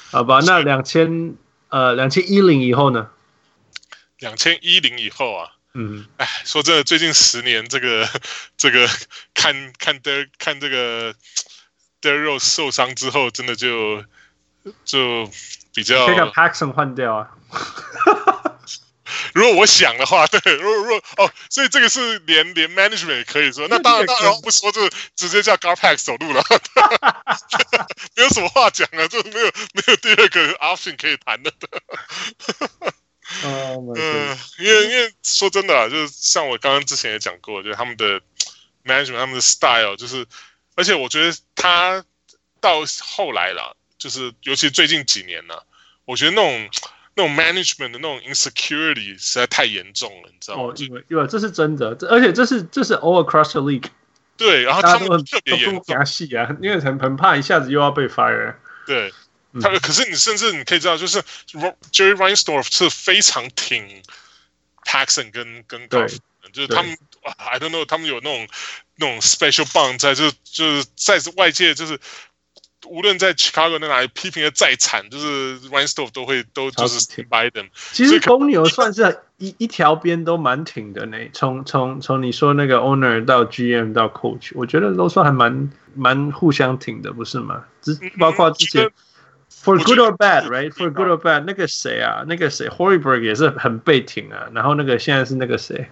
[0.09, 1.35] 好吧，那两千
[1.69, 3.09] 呃两千一零以后呢？
[4.17, 5.51] 两千一零以后啊。
[5.73, 8.05] 嗯，哎，说真的，最近十年这个
[8.57, 8.89] 这个
[9.33, 11.13] 看看的看这个
[12.01, 14.03] Derrick Rose 受伤之后，真的就
[14.83, 15.29] 就
[15.73, 17.31] 比较可以把 Paxson 换掉啊。
[19.33, 26.43] 如果我想的话，对， 如果如果哦，所以这个是连连 management 也可以说，那当然当然不说，就直接叫 Garpack 走路了，
[28.15, 31.51] 没有什么话讲啊，就没有没有第二个 option 可以谈的。
[33.43, 38.21] 嗯，因为因为说真的啊，就是像我刚刚之前也讲过，就是他们的
[38.83, 40.25] management，他们的 style，就是，
[40.75, 42.03] 而且我觉得他
[42.59, 42.83] 到
[43.15, 45.55] 后来了，就是尤其最近几年呢，
[46.05, 46.69] 我觉得那种
[47.15, 50.63] 那种 management 的那种 insecurity 实在太严重了，你知道吗？
[50.63, 53.85] 哦，因为因为这是真的，而且这是这是 all across the league。
[54.37, 56.03] 对，然后他们特别严重啊，
[56.61, 58.55] 因为很很怕一下子又要被 fire。
[58.85, 59.13] 对。
[59.61, 61.21] 他可是你甚至你可以知道，就是
[61.91, 64.01] Jerry Reinsdorf 是非常挺
[64.85, 66.19] Paxson 跟跟 Garland，
[66.53, 66.97] 就是他们
[67.35, 68.47] I don't know，他们有那种
[68.95, 71.99] 那种 special bond 在，就是就是在外界就是
[72.87, 77.67] 无论在 Chicago 那哪里批评的再惨，就是 Reinsdorf 都会都就是 stand by them。
[77.91, 87.63] 其实公牛算是一一条边都蛮挺的呢，从从从你说那个 owner 到 GM 到 coach，我觉得都算还蛮蛮互相挺的，不是吗？
[87.81, 88.89] 只包括之前。
[89.63, 90.71] For good or bad, right?
[90.71, 94.47] For good or bad，那个谁啊，那个谁 h o r i b e r g 也是很被挺啊。
[94.53, 95.87] 然后那个现在是那个谁，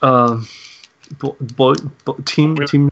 [0.00, 0.42] 呃，
[1.18, 2.90] 博博博，Tim Tim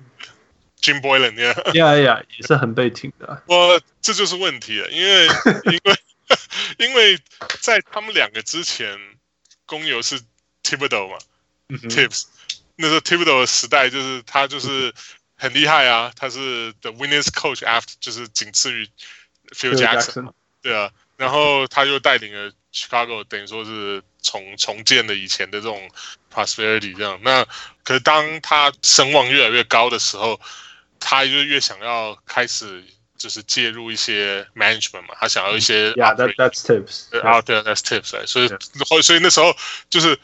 [0.86, 3.42] Jim Boylen，yeah yeah yeah，也是很被挺的。
[3.46, 5.26] 我这就是问题了，因为
[5.64, 5.96] 因为
[6.78, 7.18] 因为
[7.60, 8.96] 在他们两个之前，
[9.64, 10.20] 公牛是
[10.62, 11.18] Thibodeau 嘛、
[11.70, 12.26] 嗯、，Tips，
[12.76, 14.94] 那时候 Thibodeau 的时代就是他就是
[15.36, 18.88] 很厉害啊，他是 The winners coach after 就是仅次于
[19.48, 20.32] Phil Jackson，
[20.62, 25.90] 对啊，然后他又带领了 Chicago，等于说是重重建了以前的这种
[26.32, 27.18] prosperity 这样。
[27.24, 27.44] 那
[27.82, 30.40] 可是当他声望越来越高的时候，
[31.00, 32.84] 他就越想要开始。
[33.18, 38.48] 就是介入一些 management 嘛，他想要一些 yeah that that's tips 啊对 that's tips 所以
[38.84, 39.56] 所以所以那时候
[39.88, 40.20] 就是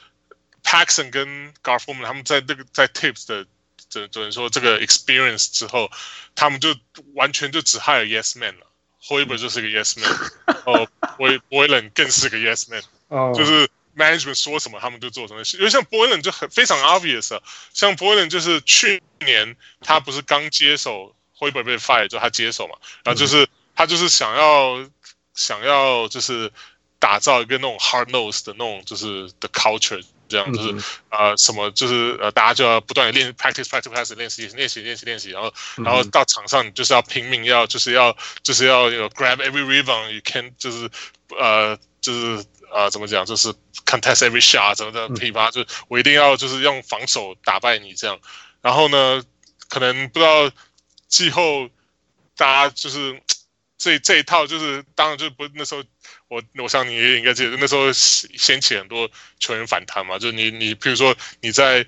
[0.63, 3.47] Paxson 跟 Gar Forman 他们在那个在 tips 的
[3.89, 5.91] 只只能说这个 experience 之后，
[6.35, 6.77] 他们就
[7.15, 8.67] 完全就只 hire yes man 了
[9.03, 10.11] ，Hoiberg 就是个 yes man，
[10.67, 10.87] 哦
[11.49, 21.15] ，Boylan 更是个 yes man，哦，就是 management 说什么他们就做什么，因为像 Boylan 就很非常 obvious 啊，像 Boylan 就是去年他不是刚接手。
[21.39, 24.89] Hoiberg 被 fire 就他接手嘛，然后就是他就是想要
[25.35, 26.53] 想要就是
[27.01, 30.73] 打造一个那种 hard nose 的那种就是的 culture，这样就是
[31.11, 40.89] 呃什么就是呃大家就要不断的练 practice practice practice 练习练习练习练习，然后然后到场上你就是要拼命要就是要就是要有 grab every rebound you can 就是
[41.37, 43.53] 呃就是呃怎么讲就是
[43.85, 48.19] contest every shot 怎么的噼啪就我一定要就是用防守打败你这样，
[48.61, 49.23] 然后呢
[49.69, 50.51] 可能不知道。
[51.13, 51.69] 季后，
[52.39, 53.21] 大家就是
[53.77, 55.85] 这这一套，就是当然就不那时候，
[56.29, 60.19] 我我想你也应该记得，那时候掀起很多球员反弹嘛。
[60.19, 61.85] 就你你，譬如说你在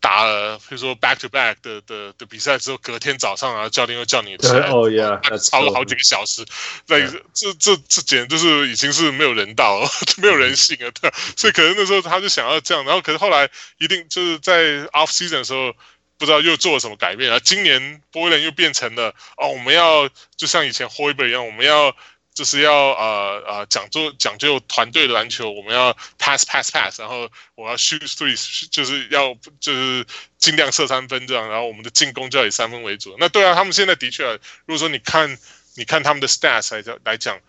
[0.00, 6.44] 打了，比如说 back to back 的的的比赛之后，隔天早上啊，教练又叫你起来，哦呀，超了好几个小时，
[6.86, 6.98] 那
[7.34, 9.88] 这这这简直就是已经是没有人道了，
[10.18, 11.12] 没有人性了，对。
[11.36, 13.48] 所以可能那时候他就想要这样，然后可是后来
[13.78, 15.72] 一定就是在 off season 的时候。
[16.20, 17.40] 不知道又做了什么改变啊？
[17.42, 21.96] 今年波威伦又变成了哦，我们要就像以前 Hoiberg 一样，我们要
[22.32, 30.06] 就是要呃呃讲究讲究团队的篮球，我们要 pass pass pass，然后我要 shoot three，就是要就是
[30.38, 33.14] 尽量射三分这样，然后我们的进攻就要以三分为主。
[33.18, 34.24] 那对啊，他们现在的确，
[34.64, 35.36] 如果说你看
[35.74, 37.40] 你看他们的 stats 来讲来讲，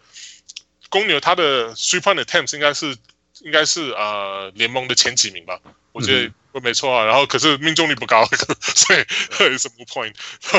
[0.89, 2.97] 公牛他的 three point attempts 应该是
[3.41, 5.59] 应该是呃联盟的前几名吧？
[5.91, 6.25] 我觉得。
[6.27, 8.25] 嗯没错啊，然后可是命中率不高，
[8.59, 8.99] 所以
[9.49, 10.13] 有什么 point？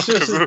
[0.07, 0.47] 就是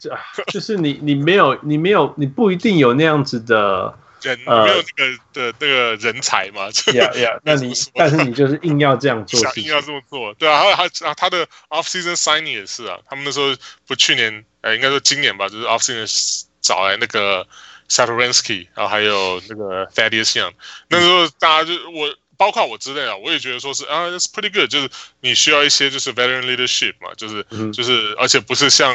[0.52, 6.64] 就是你你没有你没有你不一定有那样子的 人，呃、没有那个的那个人才嘛？
[6.96, 13.56] 呀呀，那你但是你就是硬要这样做，想硬要这么做，对啊，还有他他的 off season signing 也是啊，他们那时候
[13.86, 17.46] 不去年，呃，应该说今年吧，就是 off season 找来那个
[17.88, 20.54] Satoransky，然后还有那个 Thaddeus Young，
[20.90, 22.12] 那时候大家就我。
[22.38, 24.90] 包括我之类啊，我也觉得说是啊，that's pretty good，就是
[25.22, 28.94] 你需要一些就是 veteran leadership 嘛，就是、嗯、就是，而且不是像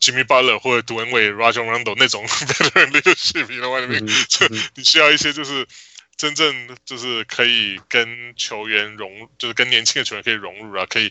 [0.00, 4.24] Jimmy Butler 或者 Wade、Rajon Rondo 那种 veteran leadership，你懂我意思吗？
[4.28, 5.66] 就你需要一些就是。
[6.20, 11.08] 真正就是可以跟球员融，就是跟年轻的球员可以融入啊，可以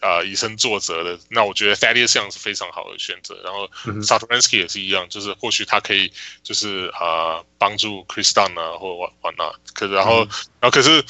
[0.00, 1.16] 啊、呃、以身作则的。
[1.28, 3.40] 那我觉得 Thaddeus Young 是非常好的选择。
[3.44, 3.70] 然后
[4.02, 9.54] Satoransky 也是一样，就是或许他可以就是啊帮、呃、助 Kris Dunn 啊或 what whatnot。
[9.74, 10.28] 可是然后、嗯、
[10.58, 11.04] 然后可是。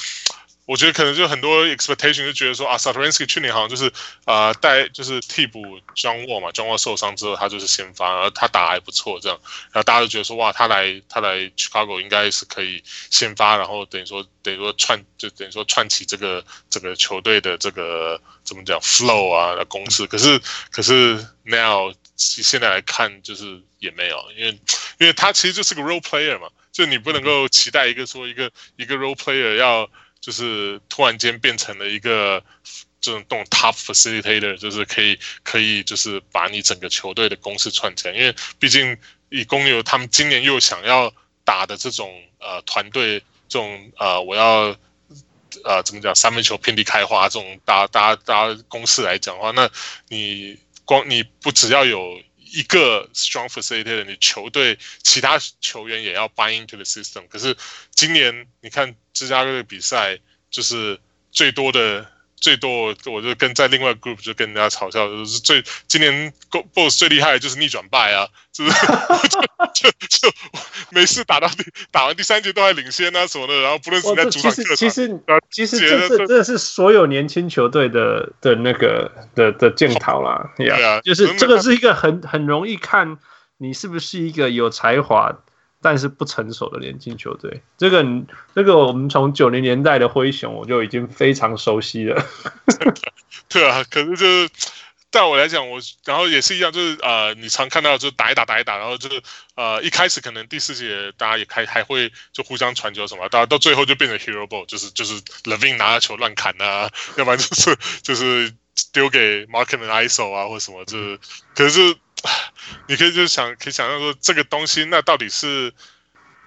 [0.69, 3.91] 我觉得可能就很多 expectation 就觉得说啊，Satoransky 去年好像就是
[4.25, 5.59] 啊带就是替补
[5.95, 9.39] John Wall 嘛，John Wall 受伤之后他就是先发，然后他打还不错这样，
[9.71, 20.39] 然后大家就觉得说哇，他来他来 Chicago 应该是可以先发，然后等于说等于说串就等于说串起这个这个球队的这个怎么讲 flow 啊的公式，可是
[20.69, 24.51] 可是 now 现在来看就是也没有，因为
[24.99, 29.89] 因为他其实就是个 role player 嘛，就你不能够期待一个说一个一个 role player 要。
[30.21, 32.43] 就是突然间变成了一个
[33.01, 38.13] 这种这种 top facilitator，就是可以可以就是把你整个球队的攻势串起来。
[38.13, 38.97] 因为毕竟
[39.29, 41.13] 以公牛他们今年又想要
[41.43, 44.75] 打的这种呃团队这种呃我要
[45.63, 49.69] 呃怎么讲三分球遍地开花这种大大大公式来讲的话，那
[50.07, 52.21] 你光你不只要有。
[52.51, 57.27] 一个 strong facilitator，你球队其他球员也要 buy into the system。
[57.27, 57.55] 可是
[57.91, 60.19] 今年你看芝加哥的比赛，
[60.49, 60.99] 就是
[61.31, 62.11] 最多的。
[62.41, 66.33] 最多，我就跟在另外 group 就跟人家嘲笑，就是最今年
[66.73, 68.71] boss 最厉害的就是逆转败啊， 就是
[69.73, 70.33] 就就就
[70.89, 75.21] 每次打到第打完第三节都还领先啊什么的，然后不论是在主场客场，其实
[75.51, 83.17] 其实这是这是所有年轻球队的的那个的的检讨啦，对啊，就是这个是一个很很容易看
[83.57, 85.35] 你是不是一个有才华。
[85.81, 88.05] 但是不成熟的年轻球队，这个
[88.53, 92.25] 这个我们从九零年代的灰熊我就已经非常熟悉了。
[93.47, 94.49] 对啊，可是就是
[95.11, 99.21] 对我来讲，我然后也是一样，就是呃，你常看到就是打一打打一打，然后就是
[99.55, 108.53] 呃，一开始可能第四节大家也开还会就互相传球什么，到到最后就变成 hero ball，就是就是 Levin 拿着球乱砍啊， 要不然就是就是
[108.93, 111.19] 丢给 Markkanen ISO 啊或什么，就是
[111.55, 111.95] 可是
[112.87, 115.73] 你可以就想可以想象说这个东西那到底是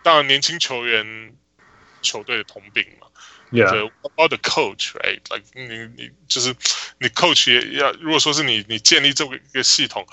[0.02, 1.34] 当然年轻球员
[2.02, 3.06] 球队的通病嘛。
[3.50, 3.68] Yeah.
[3.68, 5.20] So what about the coach, right?
[5.28, 6.56] Like 你你就是
[6.98, 10.06] 你 coach 也要，如果说是你你建立这个一个系统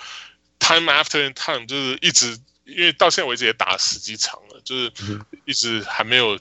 [0.60, 4.92] ，time after time 就是一直，因为到现在为止也打了十几场了，就是
[5.46, 6.38] 一直还没有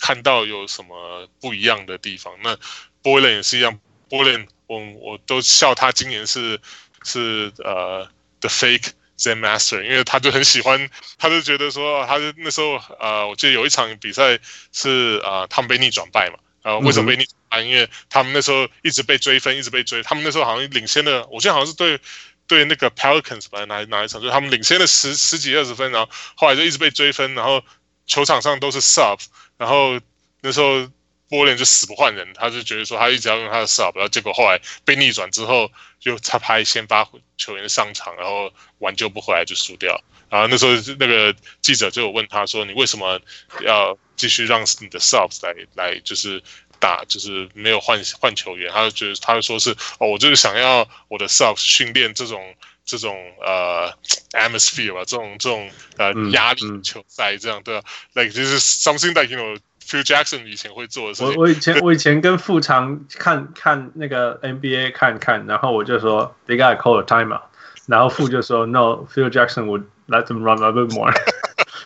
[0.00, 2.36] 看到有什么不一样的地方。
[2.42, 2.58] 那
[3.00, 6.60] Boylan 也是一样，Boylan 我我都笑他今年是
[7.04, 8.10] 是呃
[8.40, 10.88] the fake Zen master，因为他就很喜欢，
[11.18, 14.38] 他就觉得说，他就那时候呃，我记得有一场比赛
[14.72, 17.60] 是啊、呃，他们被逆转败嘛，呃，为什么被逆转败？
[17.60, 22.00] 因为他们那时候一直被追分，一直被追，他们那时候好像领先了，我记得好像是对
[22.46, 27.62] 对那个 Pelicans 吧，哪哪一场，就是他们领先了十十几二十分，然后后来就一直被追分，然后
[28.06, 29.18] 球场上都是 sub，
[29.58, 30.00] 然后
[30.40, 30.88] 那时候。
[31.30, 35.70] 波连就死不换人，他就觉得说他一直要用他的 sub，然后结果后来被逆转之后，
[36.00, 37.08] 就他派先发
[37.38, 40.02] 球员上场，然后挽救不回来就输掉。
[40.28, 43.20] 然后那时候那个记者就有问他说：“你为什么
[43.62, 46.42] 要继续让你的 subs 来来就是
[46.80, 52.54] 打，就是没有换换球员？”他就觉得他就说是哦，我就是想要我的 subs 训练这种
[52.84, 53.92] 这种呃
[54.32, 59.60] atmosphere 吧，这种这种呃压力球赛这样对吧？Like 就是 something that you know。
[59.89, 61.35] Phil Jackson 以前会做的事情。
[61.35, 67.43] 我我以前我以前跟富常看看那个 NBA 看看，然后我就说 They gotta call a timeout，
[67.85, 71.13] 然后富就说 No，Phil Jackson would let them run a bit more。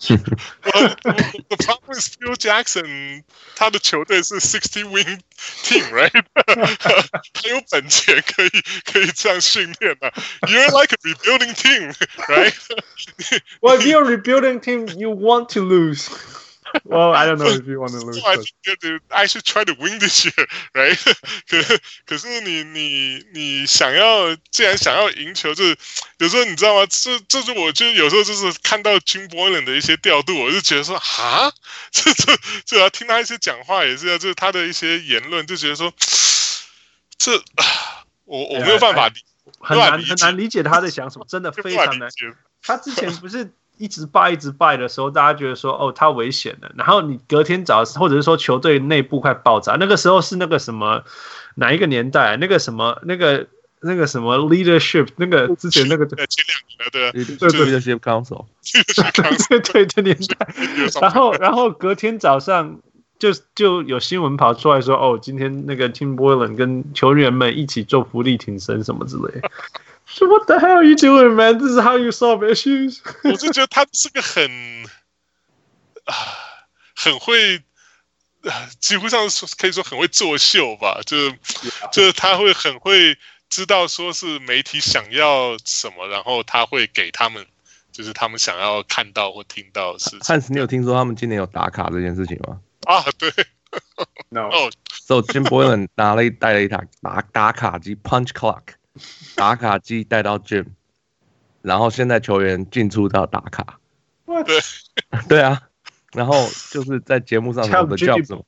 [0.02, 0.96] well,
[1.50, 3.24] the problem is Phil Jackson
[3.56, 5.22] 他的球队是 sixty win
[5.64, 6.24] team，right？
[7.34, 8.50] 他有本钱可以
[8.86, 10.10] 可以这样训练的。
[10.48, 16.08] You're like a rebuilding team，right？Well, if you're a rebuilding team, you want to lose.
[16.83, 18.21] Well, I don't know if you want to lose.
[18.25, 20.99] I think I should try to win this year, right?
[21.49, 21.63] 可
[22.05, 25.77] 可是你你你想要，既然想要赢球，就是
[26.19, 26.85] 有时候你知道吗？
[26.91, 31.53] 这这是我就有时候就是看到 Jim Boylen 的一些调度，我就觉得说啊，
[31.93, 35.93] 这这这要听他一些讲话也是要，就是他的一些言论，就觉得说
[37.17, 37.41] 这
[38.25, 39.15] 我我没有办法理，
[39.61, 42.11] 很难很难理解他在想什么，真的非常难。
[42.63, 43.53] 他之前不是。
[43.77, 46.71] 一直败一直败的时候，大家觉得说哦，他危险了。
[46.77, 51.03] 然后你隔天早上，或者是说球队内部快爆炸，那个时候是那个什么
[51.57, 52.37] 哪一个年代？
[52.37, 53.47] 那个什么那个
[53.81, 55.09] 那个什么 leadership？
[55.17, 58.47] 那个之前那个前两年的对对对 leadership council，
[59.49, 60.49] 对 对对年代。
[61.01, 62.79] 然后然后隔天早上
[63.19, 69.43] 就就有新闻跑出来说哦，今天那个 Tim Boylen 跟球员们一起做福利挺身什么之类。
[70.15, 71.59] So what the hell are you doing, man?
[71.59, 73.01] This is how you solve issues.
[73.25, 74.49] 我就觉得他是个很
[76.05, 76.15] 啊，
[76.95, 77.57] 很会
[78.45, 81.01] 啊，几乎上说可以说很会作秀吧。
[81.05, 81.39] 就是
[81.91, 83.19] 就是他会很会
[83.51, 87.45] 知道说是媒体想要什么，然后他会给他们
[87.91, 90.21] 就是他们想要看到或听到的事情。
[90.21, 92.61] 汉斯，你有听说他们今年有打卡这件事情吗？
[92.87, 93.33] 啊，对。
[94.29, 94.49] No.
[94.93, 98.63] So Jim Boylan 拿了一带了一台打打卡机 Punch Clock。
[99.35, 100.67] 打卡机带到 gym，
[101.63, 103.81] 然后现在球员进出都要打卡。
[104.25, 104.61] 对，
[105.29, 105.61] 对啊，
[106.13, 108.45] 然后就是在节目上的叫什么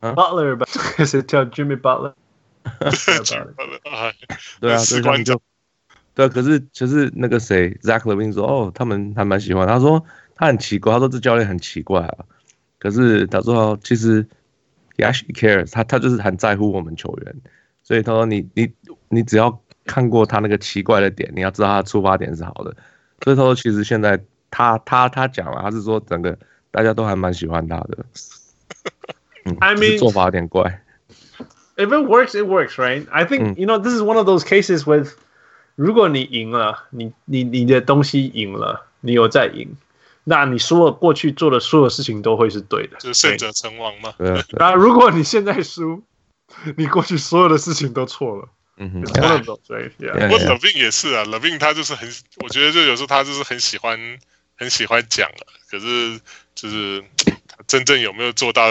[0.00, 0.66] ？Butler 吧，
[1.04, 2.14] 是 叫 Jimmy Butler。
[4.60, 5.40] 对啊，所以他们就
[6.14, 9.68] 对啊，可是可是那个谁，Zach Levine 说，哦，他们还蛮喜欢。
[9.68, 12.24] 他说他很奇怪，他说这教练很奇怪啊。
[12.80, 14.24] 可是他说其实
[14.96, 17.36] he actually cares，他他就是很在乎我们球员。
[17.84, 18.72] 所以他说你你
[19.08, 19.62] 你只要。
[19.86, 22.76] 看过他那个奇怪的点，你要知道他的出发点是好的。
[23.22, 26.36] 所以他说，其实现在他他他讲了，他是说整个
[26.70, 28.04] 大家都还蛮喜欢他的。
[29.46, 30.82] 嗯，I mean 做法有点怪。
[31.76, 33.06] If it works, it works, right?
[33.10, 35.12] I think you know this is one of those cases with，
[35.76, 39.76] 如果你赢了，你你你的东西赢了，你有在赢，
[40.24, 44.14] 那你说过去做的所有事情都会是对的，就是胜者成王嘛。
[44.18, 44.42] 对。
[44.58, 46.02] 那如果你现在输，
[46.76, 48.48] 你过去所有的事情都错了。
[48.78, 49.00] 嗯哼，
[50.30, 53.98] 我 LaVine 也是啊，LaVine 他就是很，我觉得就有时候他就是很喜欢，
[54.56, 55.46] 很喜欢讲了。
[55.70, 56.20] 可是
[56.54, 57.02] 就是
[57.48, 58.68] 他真正有没有做到，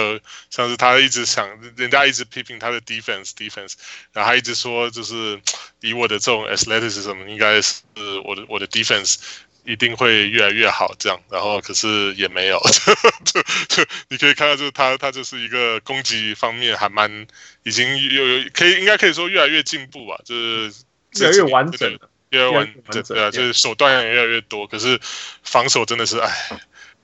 [0.49, 3.73] 像是他一直想，人家一直批评他的 defense，defense，
[4.13, 5.41] 然后他一直说，就是
[5.81, 7.81] 以我的这种 athleticism，应该是
[8.25, 9.17] 我的我的 defense。
[9.65, 12.59] 一定会越来越好，这样，然后可是也没有，
[13.25, 17.27] 就就你可以看到，就是他他就是一个攻击方面还蛮
[17.63, 20.71] 已经有有可以应该可以说越来越进步吧，就是
[21.19, 24.99] 越来越完整了，越来越完整，对啊，就是手段也越来越多，可是
[25.43, 26.31] 防守真的是哎，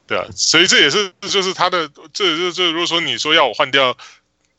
[0.06, 3.98] 对啊，所以这也是就是他的，这也是就如果说你说要我换掉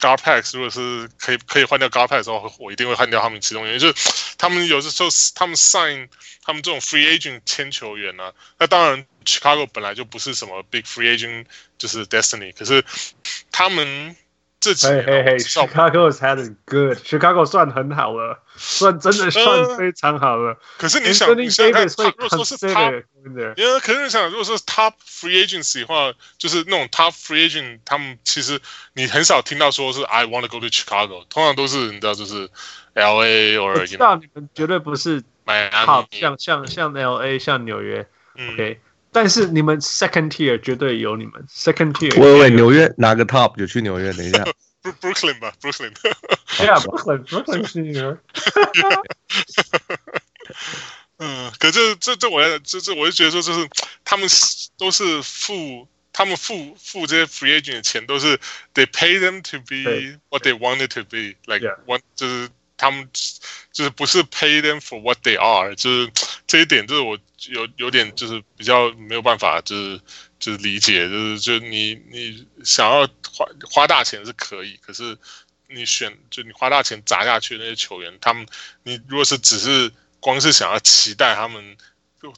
[0.02, 6.08] GarPax，如果是可以可以换掉 GarPax 的话，我一定会换掉他们其中原因，就是他们有的时候他们 sign
[6.42, 11.46] 他们这种 free agent 签球员呢，那当然 Chicago 本来就不是什么 big free agent，
[11.78, 12.84] 就是 destiny，可是
[13.52, 14.16] 他们。
[14.62, 20.56] 这几年，嘿嘿嘿，Chicago is had good，Chicago 算很好了，算真的算非常好了。
[20.78, 23.02] 可是你想，你想看，如果说是 top，
[23.56, 28.60] 因为可是你想，如果说是 top free agency 的话，就是那种 top free agent，他们其实
[28.94, 32.48] 你很少听到说是 I want to go to Chicago，通常都是你知道就是
[32.94, 33.80] LA 或者。
[33.80, 38.06] 我知道你们绝对不是 top，像像像 LA，像纽约
[38.36, 38.80] ，OK。
[39.12, 42.18] 但是你们 second tier 绝对有你们 second tier。
[42.18, 44.12] 喂喂，纽约哪个 top 就去纽约？
[44.14, 44.44] 等一下
[45.00, 45.92] ，Brooklyn 吧，Brooklyn。
[46.56, 48.18] 对啊，Brooklyn，Brooklyn 是纽约。
[51.18, 53.68] 嗯，可这这这我这这我就觉得说，就是
[54.04, 54.28] 他们
[54.76, 58.38] 都是付他们付付这些 free agent 的钱，都是
[58.74, 62.48] they pay them to be what they wanted to be，like one 就是。
[62.74, 63.08] 他们
[63.72, 66.10] 就是不是 pay them for what they are，就是
[66.52, 69.98] 这一点，就是我有有点就是比较没有办法，就是
[70.38, 75.16] 就是理解，就是就你你想要花花大钱是可以，可是
[75.70, 78.46] 你选就你花大钱砸下去那些球员，他们
[78.82, 79.90] 你如果是只是
[80.20, 81.74] 光是想要期待他们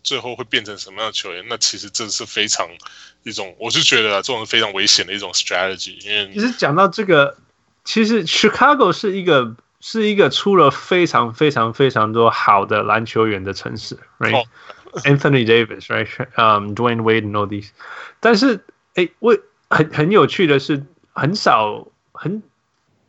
[0.04, 2.68] 最后会变成什么样的球员，那其实这是非常
[3.24, 6.00] 一种，我是觉得这种是非常危险的一种 strategy。
[6.04, 7.36] 因为其实讲到这个，
[7.84, 9.56] 其实 Chicago 是一个。
[9.86, 17.68] 是一个出了非常非常非常多好的篮球员的城市，right？Anthony Davis，right？Um，Dwayne Wade and all these。
[18.18, 18.64] 但是，
[18.94, 19.36] 哎，我
[19.68, 20.82] 很很有趣的是，
[21.12, 22.42] 很少很，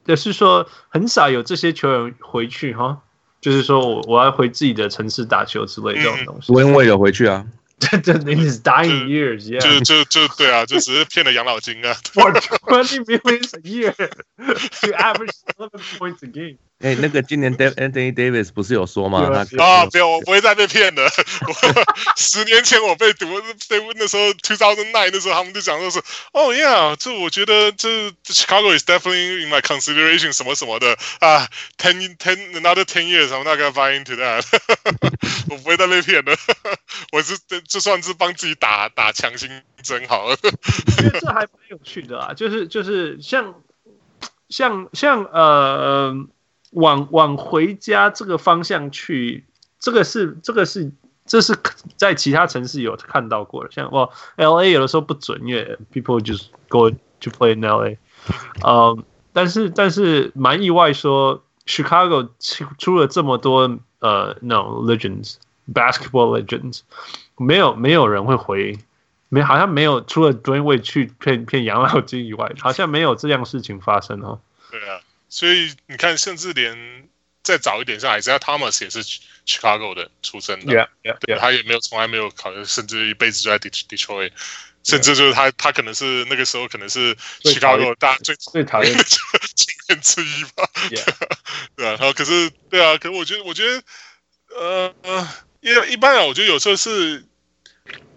[0.03, 3.01] 就是说很少有这些球员回去哈，
[3.39, 6.51] 就是说我我要回自己的城市打球之类这种东西。
[6.51, 7.45] Dwayne Wade 有回去啊。
[7.78, 9.60] 这 这 in his dying years, yeah.
[9.60, 11.94] 就就就对啊，就只是骗了养老金啊。
[12.12, 16.58] For twenty million a year to average eleven points a game.
[16.79, 19.19] 哎，那个今年 Anthony Davis 不是有说吗？
[19.57, 21.09] 啊，不要，我不会再被骗了。
[22.17, 23.27] 十年前我被读
[23.69, 25.99] 被问的时候，two thousand nine 的时候，他们就讲说是，
[26.33, 31.47] 哦，yeah，这我觉得这 Chicago is definitely in my consideration 什么什么的啊
[31.77, 34.43] ，ten ten another ten years I'm not gonna buy into that。
[35.49, 36.35] 我不会再被骗了，
[37.13, 39.49] 我是就算是帮自己打打强心
[39.81, 40.37] 针好了。
[40.43, 43.55] 我觉得这还蛮有趣的啊，就是就是像
[44.49, 46.27] 像像呃。
[46.75, 49.45] 往往回家这个方向去，
[49.79, 50.91] 这个是这个是
[51.25, 51.57] 这是
[51.95, 57.97] 在其他城市有看到过的，像我 L A 有的时候不准，因为 people just go to play in L A，
[58.61, 58.97] 呃，
[59.31, 65.35] 但是但是蛮意外说 Chicago 出出了这么多呃那种 legends
[65.73, 66.81] basketball legends，
[67.37, 68.77] 没有没有人会回，
[69.29, 74.39] 没好像没有除了 Dwayne Wade 去骗骗养老金以外，好像没有这样事情发生哦。
[74.69, 74.99] 对啊。
[75.29, 77.09] 所以你看，甚至连
[77.43, 79.03] 再早一点，像 Isaiah Thomas 也是
[79.45, 84.31] Chicago 的出生的，yeah, yeah, 对，他也没有从来没有考虑，甚至一辈子就在 Detroit，
[84.83, 89.19] 甚至就是他他可能是那个时候可能是 Chicago 大最最讨厌的球
[89.89, 90.69] 员之一吧.
[91.75, 93.83] 对啊，然后可是对啊，可是我觉得我觉得
[94.55, 95.29] 呃呃，
[95.61, 97.23] 因为一般啊，我觉得有时候是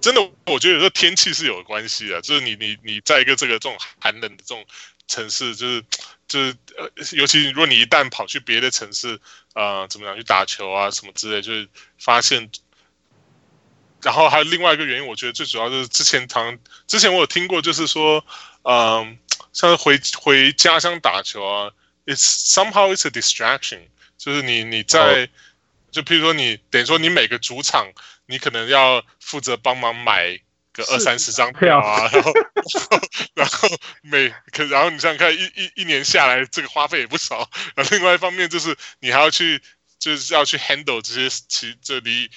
[0.00, 4.64] 真的，我觉得有时候天气是有关系的，就是你你你在一个这个这种寒冷的这种
[5.08, 5.84] 城市，就是。
[6.28, 9.18] 就是呃，尤其如果你一旦跑去别的城市，
[9.54, 11.66] 呃，怎么样去打球啊，什么之类，就是
[11.98, 12.50] 发现。
[14.02, 18.22] 然后还有另外一个原因，我觉得最主要就是之前常之前我有听过，就是说，
[18.64, 19.16] 嗯、呃，
[19.54, 21.72] 像是回回家乡打球啊
[22.04, 23.80] ，it's somehow it's a distraction，
[24.18, 25.28] 就是你你在，oh.
[25.92, 27.90] 就譬如说你等于说你每个主场，
[28.26, 30.38] 你可能要负责帮忙买。
[30.84, 32.32] 二三十张票啊，然后
[33.34, 33.68] 然后
[34.02, 37.48] 每可然后你想想看，一一一年下来，这个花费也不少。
[37.74, 39.60] 然后另外一方面就是你还要去，
[39.98, 42.30] 就是要去 handle 这些其这里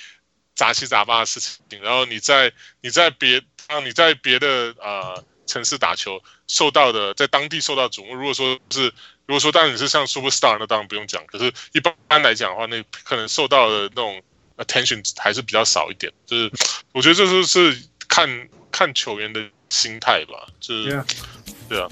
[0.55, 1.59] 杂七杂八的事情。
[1.81, 8.15] 然后你在你在别让你在别的呃城市打球受到的，在当地受到瞩目。
[8.15, 8.85] 如果说是
[9.25, 11.25] 如果说当然你是像 superstar，那当然不用讲。
[11.27, 14.21] 可是一般来讲的话，那可能受到的那种
[14.57, 16.11] attention 还是比较少一点。
[16.25, 16.51] 就是
[16.91, 17.90] 我觉得这就是。
[18.11, 21.01] 看看球员的心态吧，就是.
[21.69, 21.87] 对啊。